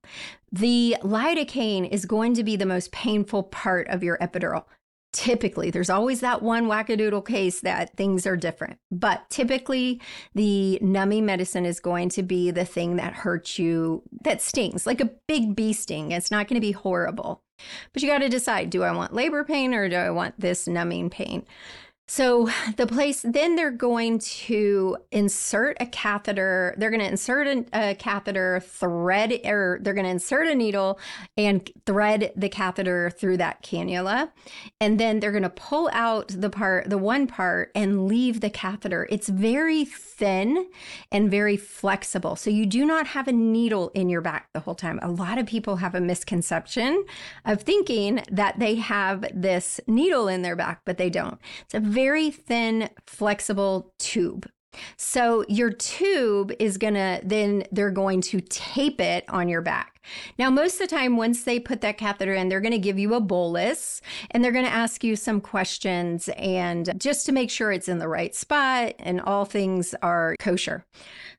The 0.51 0.97
lidocaine 1.01 1.89
is 1.89 2.05
going 2.05 2.33
to 2.35 2.43
be 2.43 2.55
the 2.55 2.65
most 2.65 2.91
painful 2.91 3.43
part 3.43 3.87
of 3.87 4.03
your 4.03 4.17
epidural. 4.17 4.65
Typically, 5.11 5.71
there's 5.71 5.89
always 5.89 6.19
that 6.19 6.43
one 6.43 6.67
wackadoodle 6.67 7.25
case 7.25 7.61
that 7.61 7.95
things 7.97 8.27
are 8.27 8.37
different, 8.37 8.77
but 8.91 9.27
typically 9.31 9.99
the 10.35 10.77
numbing 10.81 11.25
medicine 11.25 11.65
is 11.65 11.79
going 11.79 12.09
to 12.09 12.21
be 12.21 12.51
the 12.51 12.65
thing 12.65 12.97
that 12.97 13.13
hurts 13.13 13.57
you, 13.57 14.03
that 14.23 14.39
stings 14.39 14.85
like 14.85 15.01
a 15.01 15.09
big 15.27 15.55
bee 15.55 15.73
sting. 15.73 16.11
It's 16.11 16.29
not 16.29 16.47
going 16.47 16.61
to 16.61 16.65
be 16.65 16.73
horrible, 16.73 17.41
but 17.91 18.03
you 18.03 18.07
got 18.07 18.19
to 18.19 18.29
decide 18.29 18.69
do 18.69 18.83
I 18.83 18.91
want 18.91 19.13
labor 19.13 19.43
pain 19.43 19.73
or 19.73 19.89
do 19.89 19.95
I 19.95 20.11
want 20.11 20.39
this 20.39 20.67
numbing 20.67 21.09
pain? 21.09 21.43
So 22.11 22.49
the 22.75 22.87
place, 22.87 23.21
then 23.21 23.55
they're 23.55 23.69
going 23.69 24.17
to 24.17 24.97
insert 25.11 25.77
a 25.79 25.85
catheter. 25.85 26.73
They're 26.75 26.89
going 26.89 27.01
to 27.01 27.07
insert 27.07 27.45
a, 27.45 27.65
a, 27.71 27.93
catheter, 27.93 28.61
thread, 28.61 29.39
or 29.45 29.77
they're 29.83 29.93
going 29.93 30.05
to 30.05 30.09
insert 30.09 30.47
a 30.47 30.55
needle 30.55 30.99
and 31.37 31.69
thread 31.85 32.33
the 32.35 32.49
catheter 32.49 33.11
through 33.11 33.37
that 33.37 33.61
cannula. 33.61 34.31
And 34.81 34.99
then 34.99 35.19
they're 35.19 35.31
going 35.31 35.43
to 35.43 35.51
pull 35.51 35.87
out 35.93 36.29
the 36.29 36.49
part, 36.49 36.89
the 36.89 36.97
one 36.97 37.27
part, 37.27 37.71
and 37.75 38.07
leave 38.07 38.41
the 38.41 38.49
catheter. 38.49 39.05
It's 39.11 39.29
very 39.29 39.85
thin 39.85 40.67
and 41.11 41.29
very 41.29 41.57
flexible. 41.57 42.35
So 42.35 42.49
you 42.49 42.65
do 42.65 42.87
not 42.87 43.05
have 43.07 43.27
a 43.27 43.31
needle 43.31 43.89
in 43.93 44.09
your 44.09 44.21
back 44.21 44.49
the 44.53 44.61
whole 44.61 44.73
time. 44.73 44.99
A 45.03 45.11
lot 45.11 45.37
of 45.37 45.45
people 45.45 45.75
have 45.75 45.93
a 45.93 46.01
misconception 46.01 47.05
of 47.45 47.61
thinking 47.61 48.23
that 48.31 48.57
they 48.57 48.75
have 48.75 49.25
this 49.31 49.79
needle 49.85 50.27
in 50.27 50.41
their 50.41 50.55
back, 50.55 50.81
but 50.85 50.97
they 50.97 51.11
don't. 51.11 51.39
It's 51.61 51.75
a 51.75 51.79
very 52.03 52.31
thin, 52.31 52.89
flexible 53.07 53.93
tube. 53.99 54.49
So 54.95 55.43
your 55.49 55.69
tube 55.69 56.53
is 56.57 56.77
gonna, 56.77 57.19
then 57.25 57.63
they're 57.73 57.91
going 57.91 58.21
to 58.21 58.39
tape 58.39 59.01
it 59.01 59.25
on 59.27 59.49
your 59.49 59.61
back. 59.61 59.98
Now, 60.37 60.49
most 60.49 60.73
of 60.73 60.89
the 60.89 60.95
time, 60.95 61.17
once 61.17 61.43
they 61.43 61.59
put 61.59 61.81
that 61.81 61.97
catheter 61.97 62.33
in, 62.33 62.49
they're 62.49 62.61
going 62.61 62.71
to 62.71 62.77
give 62.77 62.99
you 62.99 63.13
a 63.13 63.19
bolus 63.19 64.01
and 64.31 64.43
they're 64.43 64.51
going 64.51 64.65
to 64.65 64.71
ask 64.71 65.03
you 65.03 65.15
some 65.15 65.41
questions 65.41 66.29
and 66.37 66.99
just 66.99 67.25
to 67.25 67.31
make 67.31 67.49
sure 67.49 67.71
it's 67.71 67.87
in 67.87 67.99
the 67.99 68.07
right 68.07 68.33
spot 68.35 68.93
and 68.99 69.21
all 69.21 69.45
things 69.45 69.95
are 70.01 70.35
kosher. 70.39 70.85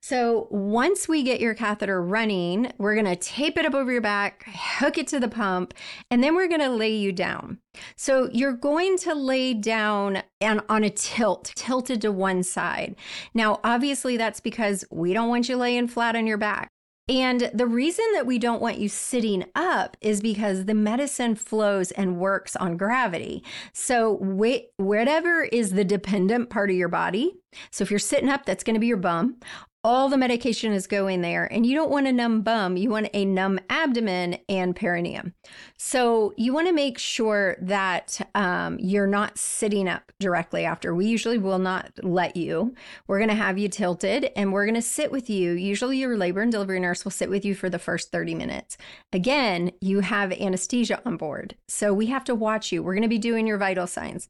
So, 0.03 0.49
once 0.51 1.09
we 1.09 1.23
get 1.23 1.41
your 1.41 1.55
catheter 1.55 2.03
running, 2.03 2.73
we're 2.79 2.95
going 2.95 3.07
to 3.07 3.17
tape 3.17 3.59
it 3.59 3.67
up 3.67 3.75
over 3.75 3.93
your 3.93 4.01
back, 4.01 4.45
hook 4.47 4.97
it 4.97 5.07
to 5.09 5.21
the 5.21 5.29
pump, 5.29 5.75
and 6.11 6.25
then 6.25 6.35
we're 6.35 6.49
going 6.49 6.61
to 6.61 6.71
lay 6.71 6.95
you 6.95 7.13
down. 7.13 7.59
So, 7.97 8.31
you're 8.33 8.55
going 8.55 8.97
to 8.99 9.15
lay 9.15 9.53
down 9.53 10.23
and 10.41 10.63
on 10.69 10.85
a 10.85 10.91
tilt, 10.91 11.53
tilted 11.55 12.01
to 12.03 12.13
one 12.13 12.43
side. 12.43 12.97
Now, 13.35 13.61
obviously, 13.63 14.17
that's 14.17 14.41
because 14.41 14.85
we 14.91 15.13
don't 15.13 15.29
want 15.29 15.49
you 15.49 15.57
laying 15.57 15.89
flat 15.89 16.17
on 16.17 16.27
your 16.27 16.39
back. 16.39 16.71
And 17.11 17.51
the 17.53 17.67
reason 17.67 18.05
that 18.15 18.25
we 18.25 18.39
don't 18.39 18.63
want 18.63 18.79
you 18.79 18.89
sitting 18.89 19.45
up 19.57 19.97
is 20.01 20.21
because 20.21 20.67
the 20.67 20.75
medicine 20.75 21.35
flows 21.35 21.91
and 21.91 22.19
works 22.19 22.55
on 22.55 22.77
gravity. 22.77 23.43
So, 23.73 24.19
wh- 24.19 24.81
whatever 24.81 25.43
is 25.43 25.73
the 25.73 25.85
dependent 25.85 26.51
part 26.51 26.71
of 26.71 26.77
your 26.77 26.89
body, 26.89 27.35
so 27.73 27.83
if 27.83 27.91
you're 27.91 27.99
sitting 27.99 28.29
up, 28.29 28.47
that's 28.47 28.63
going 28.63 28.75
to 28.75 28.81
be 28.81 28.87
your 28.87 28.97
bum 28.97 29.39
all 29.83 30.11
the 30.11 30.19
medication 30.19 30.73
is 30.73 30.87
going 30.87 31.23
there 31.23 31.47
and 31.51 31.65
you 31.65 31.75
don't 31.75 31.91
want 31.91 32.07
a 32.07 32.13
numb 32.13 32.43
bum 32.43 32.77
you 32.77 32.91
want 32.91 33.09
a 33.15 33.25
numb 33.25 33.59
abdomen 33.71 34.37
and 34.49 34.77
perineum. 34.77 35.33
So 35.79 36.35
you 36.37 36.53
want 36.53 36.67
to 36.67 36.73
make 36.73 36.99
sure 36.99 37.57
that 37.63 38.21
um, 38.35 38.79
you're 38.79 39.07
not 39.07 39.39
sitting 39.39 39.89
up 39.89 40.13
directly 40.21 40.67
after. 40.67 40.95
We 40.95 41.07
usually 41.07 41.39
will 41.39 41.59
not 41.59 41.93
let 42.03 42.37
you. 42.37 42.75
We're 43.07 43.19
going 43.19 43.31
to 43.31 43.35
have 43.35 43.59
you 43.59 43.69
tilted 43.69 44.31
and 44.37 44.53
we're 44.53 44.67
going 44.67 44.75
to 44.75 44.83
sit 44.83 45.11
with 45.11 45.31
you. 45.31 45.53
Usually 45.53 45.97
your 45.97 46.17
labor 46.17 46.43
and 46.43 46.53
delivery 46.53 46.81
nurse 46.81 47.05
will 47.05 47.11
sit 47.11 47.31
with 47.31 47.45
you 47.45 47.55
for 47.55 47.71
the 47.71 47.79
first 47.79 48.13
30 48.13 48.35
minutes. 48.35 48.77
Again 49.13 49.73
you 49.81 50.01
have 50.01 50.33
anesthesia 50.33 51.01
on 51.07 51.17
board 51.17 51.55
so 51.69 51.95
we 51.95 52.07
have 52.07 52.25
to 52.25 52.35
watch 52.35 52.71
you. 52.71 52.83
We're 52.83 52.95
going 52.95 53.03
to 53.03 53.09
be 53.09 53.19
doing 53.19 53.47
your 53.47 53.59
vital 53.59 53.87
signs 53.87 54.29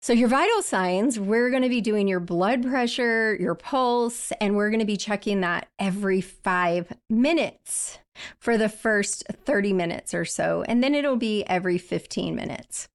so, 0.00 0.12
your 0.12 0.28
vital 0.28 0.62
signs, 0.62 1.18
we're 1.18 1.50
going 1.50 1.64
to 1.64 1.68
be 1.68 1.80
doing 1.80 2.06
your 2.06 2.20
blood 2.20 2.62
pressure, 2.64 3.36
your 3.40 3.56
pulse, 3.56 4.30
and 4.40 4.54
we're 4.54 4.70
going 4.70 4.78
to 4.78 4.86
be 4.86 4.96
checking 4.96 5.40
that 5.40 5.68
every 5.78 6.20
five 6.20 6.92
minutes 7.10 7.98
for 8.38 8.56
the 8.56 8.68
first 8.68 9.24
30 9.44 9.72
minutes 9.72 10.14
or 10.14 10.24
so. 10.24 10.62
And 10.68 10.84
then 10.84 10.94
it'll 10.94 11.16
be 11.16 11.42
every 11.44 11.78
15 11.78 12.34
minutes 12.34 12.88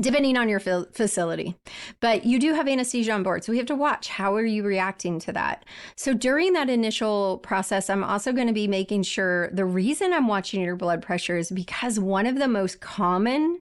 depending 0.00 0.36
on 0.36 0.48
your 0.48 0.60
facility. 0.60 1.56
But 2.00 2.24
you 2.24 2.38
do 2.38 2.54
have 2.54 2.68
anesthesia 2.68 3.12
on 3.12 3.22
board. 3.22 3.44
So 3.44 3.52
we 3.52 3.58
have 3.58 3.66
to 3.66 3.74
watch 3.74 4.08
how 4.08 4.34
are 4.34 4.44
you 4.44 4.62
reacting 4.62 5.18
to 5.20 5.32
that. 5.32 5.64
So 5.96 6.14
during 6.14 6.52
that 6.54 6.70
initial 6.70 7.38
process, 7.38 7.90
I'm 7.90 8.04
also 8.04 8.32
going 8.32 8.46
to 8.46 8.52
be 8.52 8.68
making 8.68 9.02
sure 9.02 9.50
the 9.52 9.64
reason 9.64 10.12
I'm 10.12 10.28
watching 10.28 10.62
your 10.62 10.76
blood 10.76 11.02
pressure 11.02 11.36
is 11.36 11.50
because 11.50 12.00
one 12.00 12.26
of 12.26 12.38
the 12.38 12.48
most 12.48 12.80
common 12.80 13.60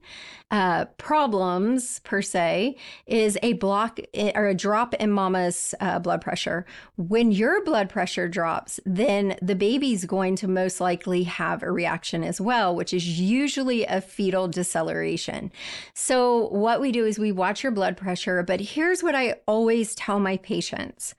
uh, 0.52 0.86
problems 0.98 2.00
per 2.00 2.22
se 2.22 2.76
is 3.06 3.38
a 3.44 3.54
block 3.54 4.00
eh, 4.14 4.32
or 4.34 4.48
a 4.48 4.56
drop 4.56 4.96
in 4.96 5.12
mama's 5.12 5.76
uh, 5.80 6.00
blood 6.00 6.22
pressure. 6.22 6.66
When 6.98 7.32
your 7.32 7.64
blood 7.64 7.88
pressure 7.90 8.28
drops, 8.28 8.80
then 8.86 9.36
the 9.42 9.56
baby's 9.56 10.06
going 10.06 10.36
to 10.38 10.48
most 10.48 10.82
likely 10.82 11.24
have 11.24 11.62
a 11.62 11.72
reaction 11.72 12.24
as 12.24 12.42
well, 12.42 12.76
which 12.76 12.94
is 12.94 13.20
usually 13.20 13.86
a 13.86 14.02
fetal 14.02 14.48
deceleration. 14.48 15.52
So, 15.94 16.48
what 16.48 16.82
we 16.82 16.92
do 16.92 17.06
is 17.06 17.20
we 17.20 17.32
watch 17.32 17.62
your 17.62 17.72
blood 17.72 17.96
pressure, 17.96 18.42
but 18.42 18.60
here's 18.60 19.04
what 19.04 19.16
I 19.16 19.36
always 19.48 19.94
tell 19.94 20.20
my 20.20 20.38
patients 20.38 21.14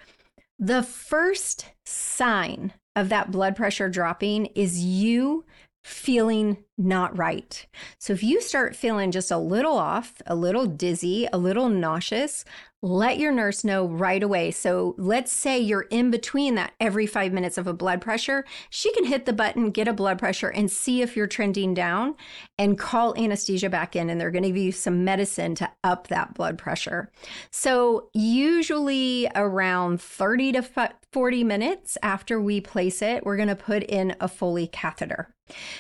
the 0.59 0.83
first 0.83 1.67
sign 1.87 2.75
of 2.95 3.09
that 3.09 3.31
blood 3.31 3.57
pressure 3.57 3.89
dropping 3.89 4.47
is 4.47 4.79
you 4.81 5.45
feeling 5.83 6.59
not 6.77 7.17
right. 7.17 7.67
So 7.99 8.13
if 8.13 8.23
you 8.23 8.41
start 8.41 8.77
feeling 8.77 9.11
just 9.11 9.31
a 9.31 9.39
little 9.39 9.79
off, 9.79 10.21
a 10.27 10.35
little 10.35 10.67
dizzy, 10.67 11.29
a 11.33 11.39
little 11.39 11.69
nauseous, 11.69 12.45
let 12.83 13.19
your 13.19 13.31
nurse 13.31 13.63
know 13.63 13.87
right 13.87 14.23
away. 14.23 14.51
So 14.51 14.95
let's 14.97 15.33
say 15.33 15.59
you're 15.59 15.87
in 15.91 16.11
between 16.11 16.55
that 16.55 16.73
every 16.81 17.07
five 17.07 17.33
minutes 17.33 17.59
of 17.59 17.67
a 17.67 17.75
blood 17.75 18.01
pressure. 18.01 18.45
She 18.71 18.93
can 18.95 19.05
hit 19.05 19.27
the 19.27 19.35
button, 19.35 19.71
get 19.71 19.87
a 19.87 19.93
blood 19.93 20.19
pressure, 20.19 20.49
and 20.49 20.71
see 20.71 21.03
if 21.03 21.15
you're 21.15 21.27
trending 21.27 21.75
down 21.75 22.15
and 22.59 22.79
call 22.79 23.15
anesthesia 23.17 23.69
back 23.69 23.95
in. 23.95 24.09
And 24.09 24.19
they're 24.21 24.31
going 24.31 24.45
to 24.45 24.49
give 24.49 24.57
you 24.57 24.73
some 24.73 25.05
medicine 25.05 25.55
to 25.57 25.71
up 25.85 26.09
that 26.09 26.35
blood 26.35 26.57
pressure. 26.57 27.11
So 27.51 28.09
usually 28.15 29.29
around 29.35 30.01
30 30.01 30.53
to 30.53 30.95
40 31.13 31.45
minutes 31.45 31.99
after 32.03 32.41
we 32.41 32.61
place 32.61 33.03
it, 33.03 33.27
we're 33.27 33.37
going 33.37 33.49
to 33.49 33.57
put 33.57 33.83
in 33.83 34.17
a 34.21 34.29
Foley 34.29 34.67
catheter. 34.67 35.35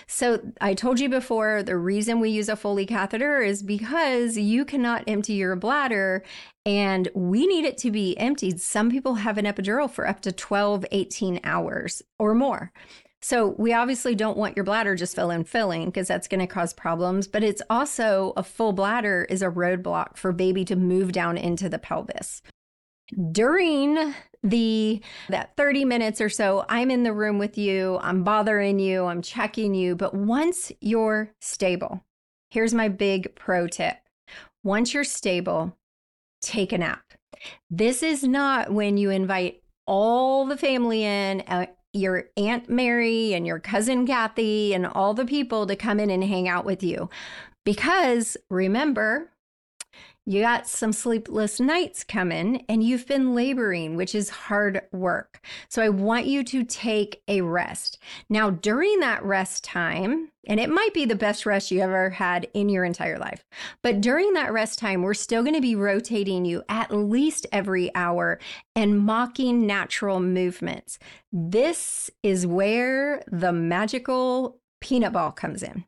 So 0.06 0.40
I 0.60 0.74
told 0.74 1.00
you 1.00 1.08
before 1.08 1.62
the 1.62 1.76
reason 1.76 2.20
we 2.20 2.30
use 2.30 2.48
a 2.48 2.56
Foley 2.56 2.86
catheter 2.86 3.40
is 3.40 3.62
because 3.62 4.36
you 4.36 4.64
cannot 4.64 5.04
empty 5.06 5.34
your 5.34 5.56
bladder 5.56 6.24
and 6.66 7.08
we 7.14 7.46
need 7.46 7.64
it 7.64 7.78
to 7.78 7.90
be 7.90 8.16
emptied. 8.18 8.60
Some 8.60 8.90
people 8.90 9.16
have 9.16 9.38
an 9.38 9.46
epidural 9.46 9.90
for 9.90 10.06
up 10.06 10.20
to 10.22 10.32
12, 10.32 10.84
18 10.90 11.40
hours 11.44 12.02
or 12.18 12.34
more. 12.34 12.72
So, 13.22 13.54
we 13.58 13.74
obviously 13.74 14.14
don't 14.14 14.38
want 14.38 14.56
your 14.56 14.64
bladder 14.64 14.94
just 14.94 15.14
filling, 15.14 15.44
filling, 15.44 15.86
because 15.86 16.08
that's 16.08 16.26
going 16.26 16.40
to 16.40 16.46
cause 16.46 16.72
problems. 16.72 17.28
But 17.28 17.44
it's 17.44 17.60
also 17.68 18.32
a 18.34 18.42
full 18.42 18.72
bladder 18.72 19.26
is 19.28 19.42
a 19.42 19.50
roadblock 19.50 20.16
for 20.16 20.32
baby 20.32 20.64
to 20.64 20.76
move 20.76 21.12
down 21.12 21.36
into 21.36 21.68
the 21.68 21.78
pelvis. 21.78 22.40
During 23.30 24.14
the 24.42 25.02
that 25.28 25.54
30 25.56 25.84
minutes 25.84 26.20
or 26.20 26.30
so, 26.30 26.64
I'm 26.68 26.90
in 26.90 27.02
the 27.02 27.12
room 27.12 27.38
with 27.38 27.58
you, 27.58 27.98
I'm 28.00 28.24
bothering 28.24 28.78
you, 28.78 29.04
I'm 29.04 29.20
checking 29.20 29.74
you. 29.74 29.96
But 29.96 30.14
once 30.14 30.72
you're 30.80 31.32
stable, 31.40 32.04
here's 32.50 32.72
my 32.72 32.88
big 32.88 33.34
pro 33.34 33.66
tip. 33.66 33.96
Once 34.62 34.94
you're 34.94 35.04
stable, 35.04 35.76
take 36.40 36.72
a 36.72 36.78
nap. 36.78 37.02
This 37.70 38.02
is 38.02 38.22
not 38.22 38.72
when 38.72 38.96
you 38.96 39.10
invite 39.10 39.62
all 39.86 40.46
the 40.46 40.56
family 40.56 41.04
in, 41.04 41.42
uh, 41.42 41.66
your 41.92 42.24
Aunt 42.36 42.68
Mary 42.68 43.34
and 43.34 43.46
your 43.46 43.58
cousin 43.58 44.06
Kathy 44.06 44.74
and 44.74 44.86
all 44.86 45.14
the 45.14 45.24
people 45.24 45.66
to 45.66 45.74
come 45.74 45.98
in 45.98 46.10
and 46.10 46.22
hang 46.22 46.48
out 46.48 46.64
with 46.64 46.82
you. 46.82 47.08
Because 47.64 48.36
remember, 48.48 49.32
you 50.26 50.42
got 50.42 50.66
some 50.66 50.92
sleepless 50.92 51.58
nights 51.58 52.04
coming 52.04 52.64
and 52.68 52.84
you've 52.84 53.06
been 53.06 53.34
laboring, 53.34 53.96
which 53.96 54.14
is 54.14 54.28
hard 54.30 54.82
work. 54.92 55.40
So 55.68 55.82
I 55.82 55.88
want 55.88 56.26
you 56.26 56.44
to 56.44 56.62
take 56.62 57.22
a 57.26 57.40
rest. 57.40 57.98
Now, 58.28 58.50
during 58.50 59.00
that 59.00 59.24
rest 59.24 59.64
time, 59.64 60.30
and 60.46 60.60
it 60.60 60.70
might 60.70 60.94
be 60.94 61.04
the 61.04 61.14
best 61.14 61.46
rest 61.46 61.70
you 61.70 61.80
ever 61.80 62.10
had 62.10 62.48
in 62.54 62.68
your 62.68 62.84
entire 62.84 63.18
life, 63.18 63.44
but 63.82 64.00
during 64.00 64.32
that 64.34 64.52
rest 64.52 64.78
time, 64.78 65.02
we're 65.02 65.14
still 65.14 65.42
going 65.42 65.54
to 65.54 65.60
be 65.60 65.74
rotating 65.74 66.44
you 66.44 66.62
at 66.68 66.94
least 66.94 67.46
every 67.50 67.94
hour 67.94 68.38
and 68.76 69.00
mocking 69.00 69.66
natural 69.66 70.20
movements. 70.20 70.98
This 71.32 72.10
is 72.22 72.46
where 72.46 73.22
the 73.30 73.52
magical 73.52 74.60
peanut 74.80 75.12
ball 75.12 75.32
comes 75.32 75.62
in. 75.62 75.84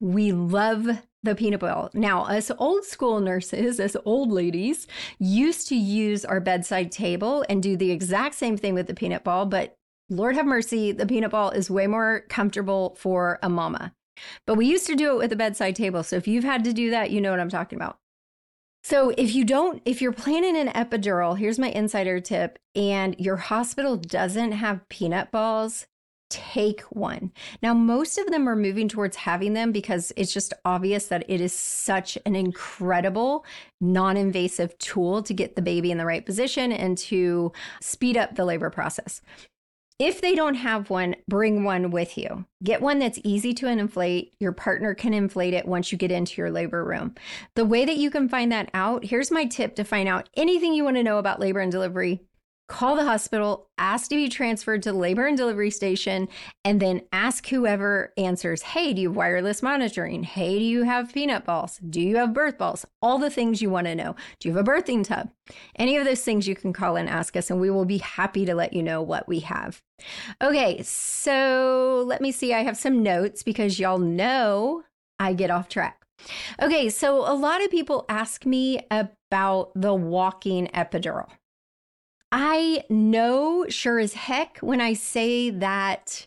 We 0.00 0.32
love 0.32 0.88
the 1.22 1.34
peanut 1.34 1.60
ball. 1.60 1.90
Now, 1.94 2.24
us 2.24 2.50
old 2.58 2.84
school 2.84 3.20
nurses, 3.20 3.78
as 3.78 3.96
old 4.04 4.32
ladies, 4.32 4.86
used 5.18 5.68
to 5.68 5.76
use 5.76 6.24
our 6.24 6.40
bedside 6.40 6.90
table 6.90 7.44
and 7.48 7.62
do 7.62 7.76
the 7.76 7.90
exact 7.90 8.34
same 8.34 8.56
thing 8.56 8.74
with 8.74 8.86
the 8.86 8.94
peanut 8.94 9.24
ball, 9.24 9.46
but 9.46 9.76
Lord 10.10 10.34
have 10.36 10.46
mercy, 10.46 10.92
the 10.92 11.06
peanut 11.06 11.30
ball 11.30 11.50
is 11.50 11.70
way 11.70 11.86
more 11.86 12.24
comfortable 12.28 12.96
for 12.98 13.38
a 13.42 13.48
mama. 13.48 13.94
But 14.46 14.56
we 14.56 14.66
used 14.66 14.86
to 14.88 14.94
do 14.94 15.12
it 15.12 15.18
with 15.18 15.30
the 15.30 15.36
bedside 15.36 15.74
table. 15.74 16.02
So 16.02 16.16
if 16.16 16.28
you've 16.28 16.44
had 16.44 16.64
to 16.64 16.72
do 16.72 16.90
that, 16.90 17.10
you 17.10 17.20
know 17.20 17.30
what 17.30 17.40
I'm 17.40 17.48
talking 17.48 17.78
about. 17.78 17.98
So 18.84 19.14
if 19.16 19.34
you 19.34 19.44
don't, 19.44 19.80
if 19.84 20.02
you're 20.02 20.12
planning 20.12 20.56
an 20.56 20.68
epidural, 20.68 21.38
here's 21.38 21.58
my 21.58 21.68
insider 21.68 22.18
tip, 22.18 22.58
and 22.74 23.14
your 23.18 23.36
hospital 23.36 23.96
doesn't 23.96 24.52
have 24.52 24.88
peanut 24.88 25.30
balls, 25.30 25.86
take 26.32 26.80
one. 26.90 27.30
Now, 27.62 27.74
most 27.74 28.16
of 28.16 28.30
them 28.30 28.48
are 28.48 28.56
moving 28.56 28.88
towards 28.88 29.16
having 29.16 29.52
them 29.52 29.70
because 29.70 30.12
it's 30.16 30.32
just 30.32 30.54
obvious 30.64 31.06
that 31.08 31.24
it 31.28 31.40
is 31.40 31.52
such 31.52 32.16
an 32.24 32.34
incredible, 32.34 33.44
non 33.80 34.16
invasive 34.16 34.76
tool 34.78 35.22
to 35.22 35.34
get 35.34 35.54
the 35.54 35.62
baby 35.62 35.90
in 35.90 35.98
the 35.98 36.06
right 36.06 36.24
position 36.24 36.72
and 36.72 36.96
to 36.98 37.52
speed 37.80 38.16
up 38.16 38.34
the 38.34 38.46
labor 38.46 38.70
process. 38.70 39.20
If 39.98 40.20
they 40.20 40.34
don't 40.34 40.54
have 40.54 40.90
one, 40.90 41.14
bring 41.28 41.62
one 41.62 41.90
with 41.90 42.16
you. 42.16 42.46
Get 42.64 42.80
one 42.80 42.98
that's 42.98 43.20
easy 43.22 43.52
to 43.54 43.68
inflate. 43.68 44.34
Your 44.40 44.52
partner 44.52 44.94
can 44.94 45.14
inflate 45.14 45.54
it 45.54 45.68
once 45.68 45.92
you 45.92 45.98
get 45.98 46.10
into 46.10 46.40
your 46.40 46.50
labor 46.50 46.82
room. 46.84 47.14
The 47.54 47.64
way 47.64 47.84
that 47.84 47.98
you 47.98 48.10
can 48.10 48.28
find 48.28 48.50
that 48.50 48.70
out, 48.74 49.04
here's 49.04 49.30
my 49.30 49.44
tip 49.44 49.76
to 49.76 49.84
find 49.84 50.08
out 50.08 50.28
anything 50.34 50.74
you 50.74 50.82
want 50.82 50.96
to 50.96 51.04
know 51.04 51.18
about 51.18 51.40
labor 51.40 51.60
and 51.60 51.70
delivery 51.70 52.22
call 52.72 52.96
the 52.96 53.04
hospital, 53.04 53.68
ask 53.76 54.08
to 54.08 54.16
be 54.16 54.30
transferred 54.30 54.82
to 54.82 54.92
the 54.92 54.98
labor 54.98 55.26
and 55.26 55.36
delivery 55.36 55.70
station, 55.70 56.26
and 56.64 56.80
then 56.80 57.02
ask 57.12 57.46
whoever 57.48 58.14
answers, 58.16 58.62
Hey, 58.62 58.94
do 58.94 59.02
you 59.02 59.08
have 59.10 59.16
wireless 59.16 59.62
monitoring? 59.62 60.22
Hey, 60.22 60.58
do 60.58 60.64
you 60.64 60.84
have 60.84 61.12
peanut 61.12 61.44
balls? 61.44 61.78
Do 61.78 62.00
you 62.00 62.16
have 62.16 62.32
birth 62.32 62.56
balls? 62.56 62.86
All 63.02 63.18
the 63.18 63.28
things 63.28 63.60
you 63.60 63.68
want 63.68 63.88
to 63.88 63.94
know. 63.94 64.16
Do 64.40 64.48
you 64.48 64.56
have 64.56 64.66
a 64.66 64.70
birthing 64.70 65.04
tub? 65.04 65.30
Any 65.76 65.98
of 65.98 66.06
those 66.06 66.22
things 66.22 66.48
you 66.48 66.56
can 66.56 66.72
call 66.72 66.96
and 66.96 67.10
ask 67.10 67.36
us, 67.36 67.50
and 67.50 67.60
we 67.60 67.68
will 67.68 67.84
be 67.84 67.98
happy 67.98 68.46
to 68.46 68.54
let 68.54 68.72
you 68.72 68.82
know 68.82 69.02
what 69.02 69.28
we 69.28 69.40
have. 69.40 69.82
Okay, 70.40 70.82
so 70.82 72.02
let 72.06 72.22
me 72.22 72.32
see. 72.32 72.54
I 72.54 72.62
have 72.62 72.78
some 72.78 73.02
notes 73.02 73.42
because 73.42 73.78
y'all 73.78 73.98
know 73.98 74.84
I 75.18 75.34
get 75.34 75.50
off 75.50 75.68
track. 75.68 76.06
Okay, 76.60 76.88
so 76.88 77.30
a 77.30 77.34
lot 77.34 77.62
of 77.62 77.70
people 77.70 78.06
ask 78.08 78.46
me 78.46 78.86
about 78.90 79.72
the 79.74 79.92
walking 79.92 80.68
epidural. 80.68 81.28
I 82.32 82.84
know 82.88 83.66
sure 83.68 83.98
as 83.98 84.14
heck 84.14 84.58
when 84.58 84.80
I 84.80 84.94
say 84.94 85.50
that 85.50 86.26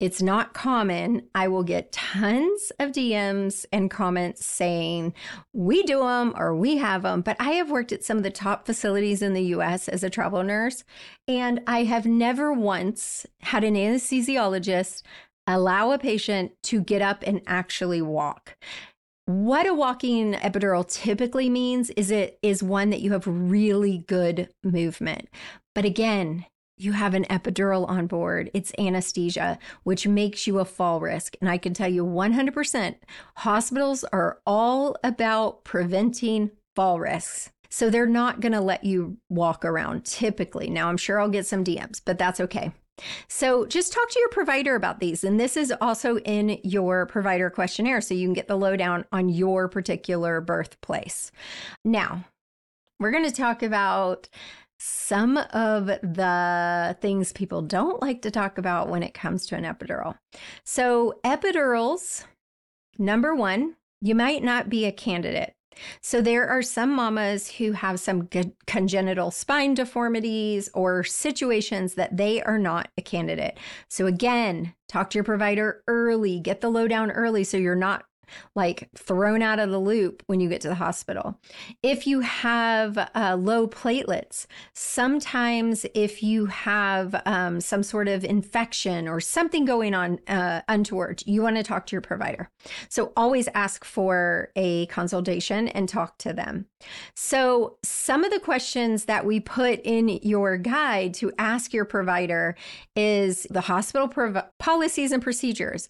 it's 0.00 0.22
not 0.22 0.54
common, 0.54 1.28
I 1.34 1.48
will 1.48 1.62
get 1.62 1.92
tons 1.92 2.72
of 2.78 2.92
DMs 2.92 3.64
and 3.70 3.90
comments 3.90 4.44
saying, 4.44 5.14
we 5.52 5.82
do 5.82 6.00
them 6.00 6.34
or 6.36 6.56
we 6.56 6.78
have 6.78 7.02
them. 7.02 7.20
But 7.20 7.36
I 7.38 7.52
have 7.52 7.70
worked 7.70 7.92
at 7.92 8.02
some 8.02 8.16
of 8.16 8.22
the 8.22 8.30
top 8.30 8.66
facilities 8.66 9.22
in 9.22 9.34
the 9.34 9.44
US 9.56 9.86
as 9.88 10.02
a 10.02 10.10
travel 10.10 10.42
nurse, 10.42 10.82
and 11.28 11.60
I 11.66 11.84
have 11.84 12.06
never 12.06 12.52
once 12.52 13.26
had 13.40 13.64
an 13.64 13.74
anesthesiologist 13.74 15.02
allow 15.46 15.92
a 15.92 15.98
patient 15.98 16.52
to 16.62 16.80
get 16.80 17.02
up 17.02 17.22
and 17.26 17.42
actually 17.46 18.02
walk. 18.02 18.56
What 19.26 19.66
a 19.66 19.72
walking 19.72 20.34
epidural 20.34 20.86
typically 20.86 21.48
means 21.48 21.88
is 21.90 22.10
it 22.10 22.38
is 22.42 22.62
one 22.62 22.90
that 22.90 23.00
you 23.00 23.12
have 23.12 23.26
really 23.26 24.04
good 24.06 24.50
movement. 24.62 25.30
But 25.74 25.86
again, 25.86 26.44
you 26.76 26.92
have 26.92 27.14
an 27.14 27.24
epidural 27.24 27.88
on 27.88 28.06
board. 28.06 28.50
It's 28.52 28.72
anesthesia, 28.78 29.58
which 29.84 30.06
makes 30.06 30.46
you 30.46 30.58
a 30.58 30.64
fall 30.66 31.00
risk. 31.00 31.36
And 31.40 31.48
I 31.48 31.56
can 31.56 31.72
tell 31.72 31.88
you 31.88 32.04
100% 32.04 32.96
hospitals 33.36 34.04
are 34.04 34.40
all 34.46 34.96
about 35.02 35.64
preventing 35.64 36.50
fall 36.76 37.00
risks. 37.00 37.50
So 37.70 37.88
they're 37.88 38.06
not 38.06 38.40
going 38.40 38.52
to 38.52 38.60
let 38.60 38.84
you 38.84 39.16
walk 39.30 39.64
around 39.64 40.04
typically. 40.04 40.68
Now, 40.68 40.88
I'm 40.88 40.96
sure 40.98 41.18
I'll 41.18 41.28
get 41.30 41.46
some 41.46 41.64
DMs, 41.64 42.00
but 42.04 42.18
that's 42.18 42.40
okay. 42.40 42.72
So 43.28 43.66
just 43.66 43.92
talk 43.92 44.08
to 44.10 44.20
your 44.20 44.28
provider 44.28 44.76
about 44.76 45.00
these. 45.00 45.24
And 45.24 45.38
this 45.38 45.56
is 45.56 45.72
also 45.80 46.18
in 46.18 46.60
your 46.62 47.06
provider 47.06 47.50
questionnaire 47.50 48.00
so 48.00 48.14
you 48.14 48.26
can 48.26 48.34
get 48.34 48.48
the 48.48 48.56
lowdown 48.56 49.04
on 49.12 49.28
your 49.28 49.68
particular 49.68 50.40
birthplace. 50.40 51.32
Now, 51.84 52.24
we're 53.00 53.10
going 53.10 53.28
to 53.28 53.32
talk 53.32 53.62
about 53.62 54.28
some 54.78 55.38
of 55.38 55.86
the 55.86 56.96
things 57.00 57.32
people 57.32 57.62
don't 57.62 58.02
like 58.02 58.22
to 58.22 58.30
talk 58.30 58.58
about 58.58 58.88
when 58.88 59.02
it 59.02 59.14
comes 59.14 59.46
to 59.46 59.56
an 59.56 59.64
epidural. 59.64 60.18
So, 60.64 61.20
epidurals, 61.24 62.24
number 62.98 63.34
one, 63.34 63.76
you 64.00 64.14
might 64.14 64.42
not 64.42 64.68
be 64.68 64.84
a 64.84 64.92
candidate. 64.92 65.54
So 66.00 66.20
there 66.20 66.48
are 66.48 66.62
some 66.62 66.90
mamas 66.90 67.50
who 67.50 67.72
have 67.72 68.00
some 68.00 68.28
congenital 68.66 69.30
spine 69.30 69.74
deformities 69.74 70.68
or 70.74 71.04
situations 71.04 71.94
that 71.94 72.16
they 72.16 72.42
are 72.42 72.58
not 72.58 72.88
a 72.96 73.02
candidate. 73.02 73.58
So 73.88 74.06
again, 74.06 74.74
talk 74.88 75.10
to 75.10 75.16
your 75.16 75.24
provider 75.24 75.82
early, 75.86 76.40
get 76.40 76.60
the 76.60 76.70
lowdown 76.70 77.10
early 77.10 77.44
so 77.44 77.56
you're 77.56 77.74
not 77.74 78.04
like 78.54 78.88
thrown 78.96 79.42
out 79.42 79.58
of 79.58 79.70
the 79.70 79.78
loop 79.78 80.22
when 80.26 80.40
you 80.40 80.48
get 80.48 80.60
to 80.62 80.68
the 80.68 80.74
hospital. 80.74 81.38
If 81.82 82.06
you 82.06 82.20
have 82.20 82.98
uh, 83.14 83.36
low 83.38 83.66
platelets, 83.68 84.46
sometimes 84.74 85.86
if 85.94 86.22
you 86.22 86.46
have 86.46 87.20
um, 87.26 87.60
some 87.60 87.82
sort 87.82 88.08
of 88.08 88.24
infection 88.24 89.08
or 89.08 89.20
something 89.20 89.64
going 89.64 89.94
on 89.94 90.18
uh, 90.28 90.62
untoward, 90.68 91.22
you 91.26 91.42
want 91.42 91.56
to 91.56 91.62
talk 91.62 91.86
to 91.86 91.92
your 91.92 92.00
provider. 92.00 92.50
So 92.88 93.12
always 93.16 93.48
ask 93.54 93.84
for 93.84 94.50
a 94.56 94.86
consultation 94.86 95.68
and 95.68 95.88
talk 95.88 96.18
to 96.18 96.32
them. 96.32 96.66
So, 97.16 97.78
some 97.82 98.24
of 98.24 98.32
the 98.32 98.40
questions 98.40 99.06
that 99.06 99.24
we 99.24 99.40
put 99.40 99.80
in 99.84 100.08
your 100.22 100.56
guide 100.56 101.14
to 101.14 101.32
ask 101.38 101.72
your 101.72 101.84
provider 101.84 102.56
is 102.94 103.46
the 103.50 103.62
hospital 103.62 104.08
prov- 104.08 104.44
policies 104.58 105.12
and 105.12 105.22
procedures. 105.22 105.88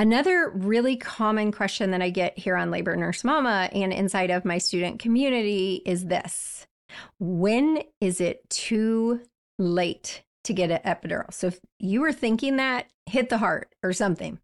Another 0.00 0.48
really 0.54 0.96
common 0.96 1.52
question 1.52 1.90
that 1.90 2.00
I 2.00 2.08
get 2.08 2.38
here 2.38 2.56
on 2.56 2.70
Labor 2.70 2.96
Nurse 2.96 3.22
Mama 3.22 3.68
and 3.70 3.92
inside 3.92 4.30
of 4.30 4.46
my 4.46 4.56
student 4.56 4.98
community 4.98 5.82
is 5.84 6.06
this 6.06 6.66
When 7.18 7.82
is 8.00 8.18
it 8.18 8.48
too 8.48 9.20
late 9.58 10.22
to 10.44 10.54
get 10.54 10.70
an 10.70 10.80
epidural? 10.86 11.30
So, 11.34 11.48
if 11.48 11.60
you 11.78 12.00
were 12.00 12.14
thinking 12.14 12.56
that, 12.56 12.86
hit 13.04 13.28
the 13.28 13.36
heart 13.36 13.74
or 13.82 13.92
something. 13.92 14.38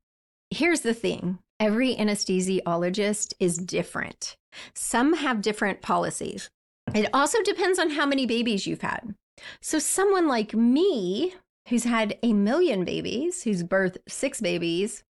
Here's 0.50 0.82
the 0.82 0.92
thing 0.92 1.38
every 1.58 1.96
anesthesiologist 1.96 3.32
is 3.40 3.56
different. 3.56 4.36
Some 4.74 5.14
have 5.14 5.40
different 5.40 5.80
policies. 5.80 6.50
It 6.94 7.08
also 7.14 7.40
depends 7.42 7.78
on 7.78 7.88
how 7.88 8.04
many 8.04 8.26
babies 8.26 8.66
you've 8.66 8.82
had. 8.82 9.14
So, 9.62 9.78
someone 9.78 10.28
like 10.28 10.52
me, 10.52 11.32
who's 11.68 11.84
had 11.84 12.18
a 12.22 12.34
million 12.34 12.84
babies, 12.84 13.44
who's 13.44 13.62
birthed 13.62 13.96
six 14.06 14.42
babies, 14.42 15.02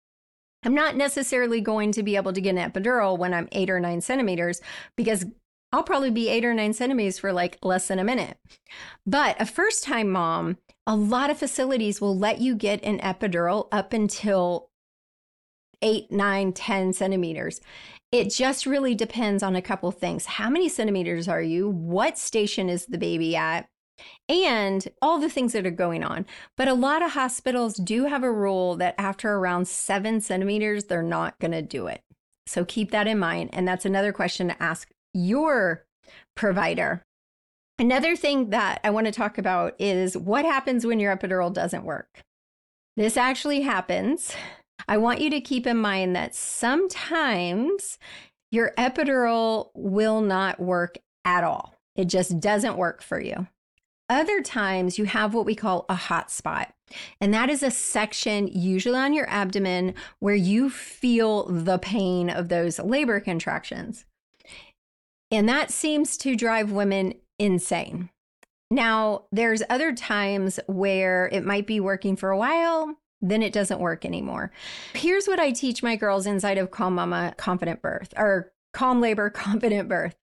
I'm 0.65 0.73
not 0.73 0.95
necessarily 0.95 1.62
going 1.62 1.91
to 1.93 2.04
be 2.04 2.15
able 2.15 2.34
to 2.34 2.41
get 2.41 2.56
an 2.56 2.71
epidural 2.71 3.17
when 3.17 3.34
I'm 3.34 3.47
eight 3.51 3.69
or 3.69 3.80
nine 3.80 4.01
centimeters 4.01 4.62
because 4.95 5.25
I'll 5.71 5.84
probably 5.84 6.12
be 6.12 6.30
eight 6.30 6.45
or 6.45 6.54
nine 6.54 6.73
centimeters 6.73 7.19
for 7.19 7.34
like 7.34 7.60
less 7.62 7.88
than 7.88 7.99
a 7.99 8.04
minute. 8.04 8.38
But 9.06 9.39
a 9.39 9.45
first 9.45 9.84
time 9.84 10.10
mom, 10.10 10.58
a 10.88 10.95
lot 10.95 11.30
of 11.30 11.38
facilities 11.38 12.01
will 12.01 12.17
let 12.17 12.39
you 12.39 12.56
get 12.56 12.84
an 12.84 12.99
epidural 12.99 13.67
up 13.71 13.93
until 13.93 14.69
eight, 15.82 16.12
nine, 16.12 16.54
10 16.54 16.93
centimeters. 16.93 17.62
It 18.12 18.32
just 18.32 18.65
really 18.65 18.95
depends 18.95 19.43
on 19.43 19.56
a 19.56 19.62
couple 19.62 19.91
things. 19.91 20.25
How 20.25 20.49
many 20.49 20.69
centimeters 20.69 21.28
are 21.28 21.41
you? 21.41 21.69
What 21.69 22.17
station 22.17 22.69
is 22.69 22.86
the 22.86 22.97
baby 22.97 23.36
at? 23.36 23.67
And 24.27 24.88
all 25.01 25.19
the 25.19 25.29
things 25.29 25.53
that 25.53 25.65
are 25.65 25.71
going 25.71 26.03
on. 26.03 26.25
But 26.58 26.67
a 26.67 26.73
lot 26.73 27.01
of 27.01 27.12
hospitals 27.12 27.75
do 27.75 28.05
have 28.05 28.23
a 28.23 28.31
rule 28.31 28.75
that 28.75 28.95
after 28.97 29.34
around 29.34 29.67
seven 29.67 30.19
centimeters, 30.21 30.86
they're 30.86 31.01
not 31.03 31.39
going 31.39 31.51
to 31.51 31.62
do 31.62 31.88
it. 31.88 32.01
So 32.47 32.65
keep 32.65 32.91
that 32.91 33.08
in 33.08 33.19
mind. 33.19 33.49
And 33.53 33.67
that's 33.67 33.86
another 33.86 34.12
question 34.12 34.49
to 34.49 34.62
ask 34.62 34.89
your 35.13 35.86
provider. 36.36 37.03
Another 37.77 38.15
thing 38.15 38.51
that 38.51 38.79
I 38.84 38.89
want 38.89 39.05
to 39.08 39.12
talk 39.12 39.38
about 39.38 39.75
is 39.79 40.15
what 40.15 40.45
happens 40.45 40.86
when 40.86 40.99
your 40.99 41.15
epidural 41.15 41.51
doesn't 41.51 41.84
work. 41.84 42.21
This 42.95 43.17
actually 43.17 43.62
happens. 43.62 44.34
I 44.88 44.97
want 44.97 45.19
you 45.19 45.29
to 45.31 45.41
keep 45.41 45.67
in 45.67 45.77
mind 45.77 46.15
that 46.15 46.36
sometimes 46.36 47.97
your 48.51 48.71
epidural 48.77 49.71
will 49.73 50.21
not 50.21 50.60
work 50.60 50.97
at 51.25 51.43
all. 51.43 51.75
It 51.95 52.05
just 52.05 52.39
doesn't 52.39 52.77
work 52.77 53.01
for 53.01 53.19
you. 53.19 53.47
Other 54.10 54.41
times 54.41 54.98
you 54.98 55.06
have 55.06 55.34
what 55.34 55.46
we 55.46 55.56
call 55.56 55.86
a 55.89 55.96
hot 55.96 56.30
spot. 56.30 56.74
And 57.20 57.34
that 57.34 57.50
is 57.50 57.63
a 57.63 57.72
section 57.72 58.48
usually 58.48 59.00
on 59.00 59.13
your 59.13 59.28
abdomen 59.30 59.96
where 60.20 60.36
you 60.36 60.70
feel 60.70 61.46
the 61.46 61.80
pain 61.80 62.30
of 62.30 62.50
those 62.50 62.78
labor 62.78 63.20
contractions. 63.20 64.06
And 65.32 65.50
that 65.50 65.72
seems 65.72 66.18
to 66.18 66.36
drive 66.36 66.72
women 66.72 67.15
insane. 67.39 68.10
Now, 68.70 69.24
there's 69.32 69.63
other 69.70 69.94
times 69.94 70.60
where 70.68 71.30
it 71.32 71.46
might 71.46 71.65
be 71.65 71.80
working 71.80 72.15
for 72.15 72.30
a 72.30 72.38
while, 72.38 72.96
then 73.22 73.41
it 73.41 73.54
doesn't 73.54 73.80
work 73.80 74.06
anymore. 74.06 74.52
Here's 74.94 75.28
what 75.28 75.39
I 75.39 75.52
teach 75.52 75.82
my 75.82 75.96
girls 75.96 76.26
inside 76.26 76.58
of 76.58 76.72
Calm 76.72 76.96
Mama 76.96 77.34
Confident 77.38 77.82
Birth 77.82 78.13
or 78.18 78.54
Calm 78.74 79.02
Labor 79.02 79.30
Confident 79.32 79.89
Birth. 79.89 80.15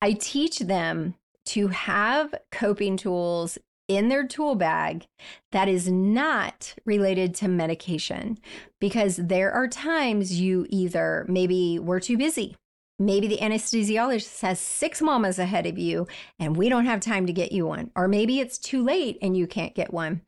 I 0.00 0.12
teach 0.12 0.60
them 0.60 1.16
to 1.46 1.68
have 1.68 2.34
coping 2.52 2.96
tools 2.96 3.58
in 3.88 4.08
their 4.08 4.26
tool 4.26 4.56
bag 4.56 5.06
that 5.52 5.68
is 5.68 5.88
not 5.88 6.74
related 6.84 7.34
to 7.36 7.48
medication 7.48 8.36
because 8.80 9.16
there 9.16 9.52
are 9.52 9.68
times 9.68 10.40
you 10.40 10.66
either 10.70 11.24
maybe 11.28 11.78
were 11.78 12.00
too 12.00 12.18
busy 12.18 12.56
Maybe 12.98 13.28
the 13.28 13.38
anesthesiologist 13.38 14.40
has 14.40 14.58
six 14.58 15.02
mamas 15.02 15.38
ahead 15.38 15.66
of 15.66 15.76
you 15.76 16.06
and 16.38 16.56
we 16.56 16.70
don't 16.70 16.86
have 16.86 17.00
time 17.00 17.26
to 17.26 17.32
get 17.32 17.52
you 17.52 17.66
one. 17.66 17.90
Or 17.94 18.08
maybe 18.08 18.40
it's 18.40 18.56
too 18.56 18.82
late 18.82 19.18
and 19.20 19.36
you 19.36 19.46
can't 19.46 19.74
get 19.74 19.92
one. 19.92 20.22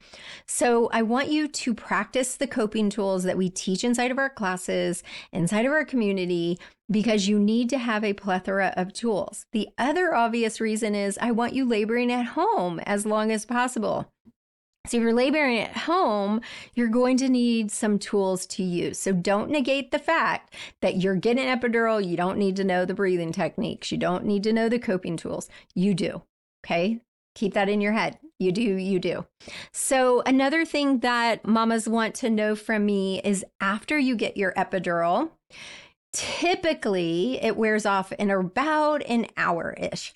So 0.47 0.91
I 0.93 1.01
want 1.01 1.31
you 1.31 1.49
to 1.49 1.75
practice 1.75 2.37
the 2.37 2.47
coping 2.47 2.91
tools 2.91 3.23
that 3.23 3.39
we 3.39 3.49
teach 3.49 3.85
inside 3.85 4.11
of 4.11 4.19
our 4.19 4.29
classes, 4.29 5.03
inside 5.33 5.65
of 5.65 5.73
our 5.73 5.87
community, 5.87 6.59
because 6.91 7.29
you 7.29 7.39
need 7.39 7.69
to 7.71 7.79
have 7.79 8.05
a 8.05 8.15
plethora 8.15 8.73
of 8.77 8.93
tools. 8.93 9.47
The 9.53 9.69
other 9.77 10.15
obvious 10.15 10.61
reason 10.61 10.95
is 10.95 11.19
I 11.21 11.31
want 11.31 11.55
you 11.55 11.65
laboring 11.65 12.11
at 12.13 12.27
home 12.27 12.81
as 12.81 13.05
long 13.07 13.31
as 13.31 13.45
possible. 13.45 14.11
So 14.87 14.97
if 14.97 15.03
you're 15.03 15.13
laboring 15.13 15.59
at 15.59 15.77
home, 15.77 16.41
you're 16.75 16.89
going 16.89 17.19
to 17.19 17.29
need 17.29 17.71
some 17.71 17.99
tools 17.99 18.47
to 18.47 18.63
use. 18.63 18.99
So 18.99 19.13
don't 19.13 19.51
negate 19.51 19.91
the 19.91 19.99
fact 19.99 20.55
that 20.81 20.97
you're 20.97 21.15
getting 21.15 21.47
epidural. 21.47 22.05
You 22.05 22.17
don't 22.17 22.39
need 22.39 22.57
to 22.57 22.65
know 22.65 22.87
the 22.87 22.95
breathing 22.95 23.33
techniques. 23.33 23.93
You 23.93 23.99
don't 23.99 24.25
need 24.25 24.43
to 24.45 24.53
know 24.53 24.71
the 24.71 24.79
coping 24.79 25.19
tools. 25.19 25.51
You 25.75 25.93
do. 25.93 26.23
Okay. 26.65 27.01
Keep 27.35 27.55
that 27.55 27.69
in 27.69 27.83
your 27.83 27.93
head. 27.93 28.19
You 28.41 28.51
do, 28.51 28.63
you 28.63 28.99
do. 28.99 29.27
So, 29.73 30.23
another 30.23 30.65
thing 30.65 31.01
that 31.01 31.47
mamas 31.47 31.89
want 31.89 32.15
to 32.17 32.31
know 32.31 32.57
from 32.57 32.87
me 32.87 33.21
is 33.23 33.45
after 33.61 33.99
you 33.99 34.17
get 34.17 34.37
your 34.37 34.53
epidural, 34.55 35.31
typically 36.19 37.39
it 37.41 37.57
wears 37.57 37.87
off 37.87 38.11
in 38.11 38.29
about 38.29 39.05
an 39.05 39.29
hour 39.37 39.77
ish. 39.79 40.13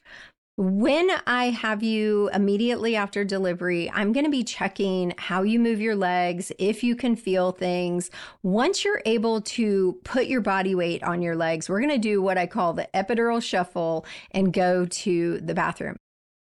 When 0.56 1.10
I 1.28 1.50
have 1.50 1.84
you 1.84 2.28
immediately 2.34 2.96
after 2.96 3.24
delivery, 3.24 3.88
I'm 3.94 4.12
going 4.12 4.24
to 4.24 4.30
be 4.30 4.42
checking 4.42 5.14
how 5.16 5.44
you 5.44 5.60
move 5.60 5.80
your 5.80 5.94
legs, 5.94 6.50
if 6.58 6.82
you 6.82 6.96
can 6.96 7.14
feel 7.14 7.52
things. 7.52 8.10
Once 8.42 8.84
you're 8.84 9.00
able 9.06 9.42
to 9.42 9.98
put 10.02 10.26
your 10.26 10.40
body 10.40 10.74
weight 10.74 11.04
on 11.04 11.22
your 11.22 11.36
legs, 11.36 11.68
we're 11.68 11.80
going 11.80 11.90
to 11.90 11.98
do 11.98 12.20
what 12.20 12.36
I 12.36 12.46
call 12.46 12.74
the 12.74 12.88
epidural 12.92 13.40
shuffle 13.40 14.04
and 14.32 14.52
go 14.52 14.84
to 14.84 15.38
the 15.40 15.54
bathroom. 15.54 15.96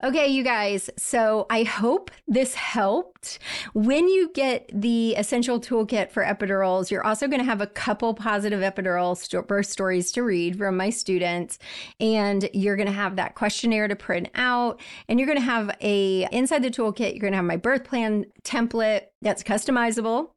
Okay, 0.03 0.29
you 0.29 0.43
guys, 0.43 0.89
so 0.97 1.47
I 1.51 1.63
hope 1.63 2.11
this 2.27 2.55
helped. 2.55 3.39
When 3.75 4.09
you 4.09 4.31
get 4.33 4.71
the 4.73 5.15
essential 5.15 5.61
toolkit 5.61 6.11
for 6.11 6.25
epidurals, 6.25 6.91
you're 6.91 7.05
also 7.05 7.29
going 7.29 7.41
to 7.41 7.45
have 7.45 7.61
a 7.61 7.67
couple 7.67 8.15
positive 8.15 8.61
epidural 8.61 9.47
birth 9.47 9.67
stories 9.67 10.11
to 10.13 10.23
read 10.23 10.57
from 10.57 10.79
my 10.79 10.89
students, 10.89 11.59
and 12.01 12.49
you're 12.55 12.77
going 12.77 12.87
to 12.87 12.95
have 12.95 13.17
that 13.17 13.35
questionnaire 13.35 13.89
to 13.89 13.97
print 13.97 14.31
out, 14.37 14.81
and 15.07 15.21
you're 15.21 15.27
going 15.27 15.39
to 15.39 15.45
have 15.45 15.71
a 15.83 16.27
inside 16.33 16.63
the 16.63 16.71
toolkit, 16.71 17.13
you're 17.13 17.21
going 17.21 17.35
to 17.35 17.37
have 17.37 17.45
my 17.45 17.59
birth 17.59 17.85
plan 17.85 18.25
template 18.43 19.03
that's 19.21 19.43
customizable. 19.43 20.31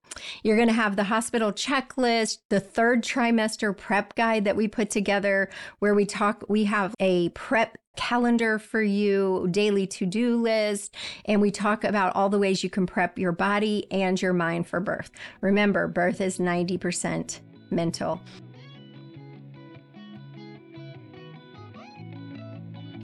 You're 0.43 0.57
going 0.57 0.67
to 0.67 0.73
have 0.73 0.97
the 0.97 1.05
hospital 1.05 1.53
checklist, 1.53 2.39
the 2.49 2.59
third 2.59 3.01
trimester 3.01 3.75
prep 3.75 4.13
guide 4.15 4.43
that 4.43 4.57
we 4.57 4.67
put 4.67 4.89
together, 4.89 5.49
where 5.79 5.95
we 5.95 6.05
talk, 6.05 6.43
we 6.49 6.65
have 6.65 6.93
a 6.99 7.29
prep 7.29 7.77
calendar 7.95 8.57
for 8.59 8.81
you, 8.81 9.47
daily 9.51 9.85
to 9.87 10.05
do 10.05 10.41
list, 10.41 10.95
and 11.25 11.41
we 11.41 11.51
talk 11.51 11.83
about 11.83 12.15
all 12.15 12.29
the 12.29 12.39
ways 12.39 12.63
you 12.63 12.69
can 12.69 12.85
prep 12.85 13.19
your 13.19 13.31
body 13.31 13.85
and 13.91 14.21
your 14.21 14.33
mind 14.33 14.67
for 14.67 14.79
birth. 14.79 15.11
Remember, 15.41 15.87
birth 15.87 16.19
is 16.19 16.39
90% 16.39 17.39
mental. 17.69 18.21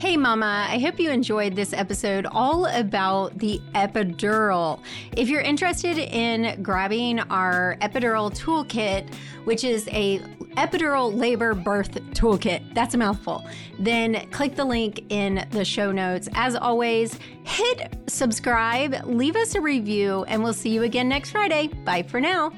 Hey, 0.00 0.16
Mama, 0.16 0.66
I 0.66 0.78
hope 0.78 0.98
you 0.98 1.10
enjoyed 1.10 1.54
this 1.54 1.74
episode 1.74 2.24
all 2.24 2.64
about 2.64 3.38
the 3.38 3.60
epidural. 3.74 4.80
If 5.14 5.28
you're 5.28 5.42
interested 5.42 5.98
in 5.98 6.62
grabbing 6.62 7.20
our 7.20 7.76
epidural 7.82 8.34
toolkit, 8.34 9.12
which 9.44 9.62
is 9.62 9.88
a 9.88 10.22
epidural 10.56 11.14
labor 11.14 11.54
birth 11.54 11.92
toolkit, 12.12 12.74
that's 12.74 12.94
a 12.94 12.98
mouthful, 12.98 13.44
then 13.78 14.28
click 14.30 14.56
the 14.56 14.64
link 14.64 15.04
in 15.08 15.46
the 15.50 15.64
show 15.64 15.92
notes. 15.92 16.28
As 16.34 16.54
always, 16.56 17.18
hit 17.44 17.98
subscribe, 18.06 18.96
leave 19.04 19.36
us 19.36 19.54
a 19.54 19.60
review, 19.60 20.24
and 20.24 20.42
we'll 20.42 20.52
see 20.52 20.70
you 20.70 20.82
again 20.82 21.08
next 21.08 21.30
Friday. 21.30 21.68
Bye 21.84 22.02
for 22.02 22.20
now. 22.20 22.52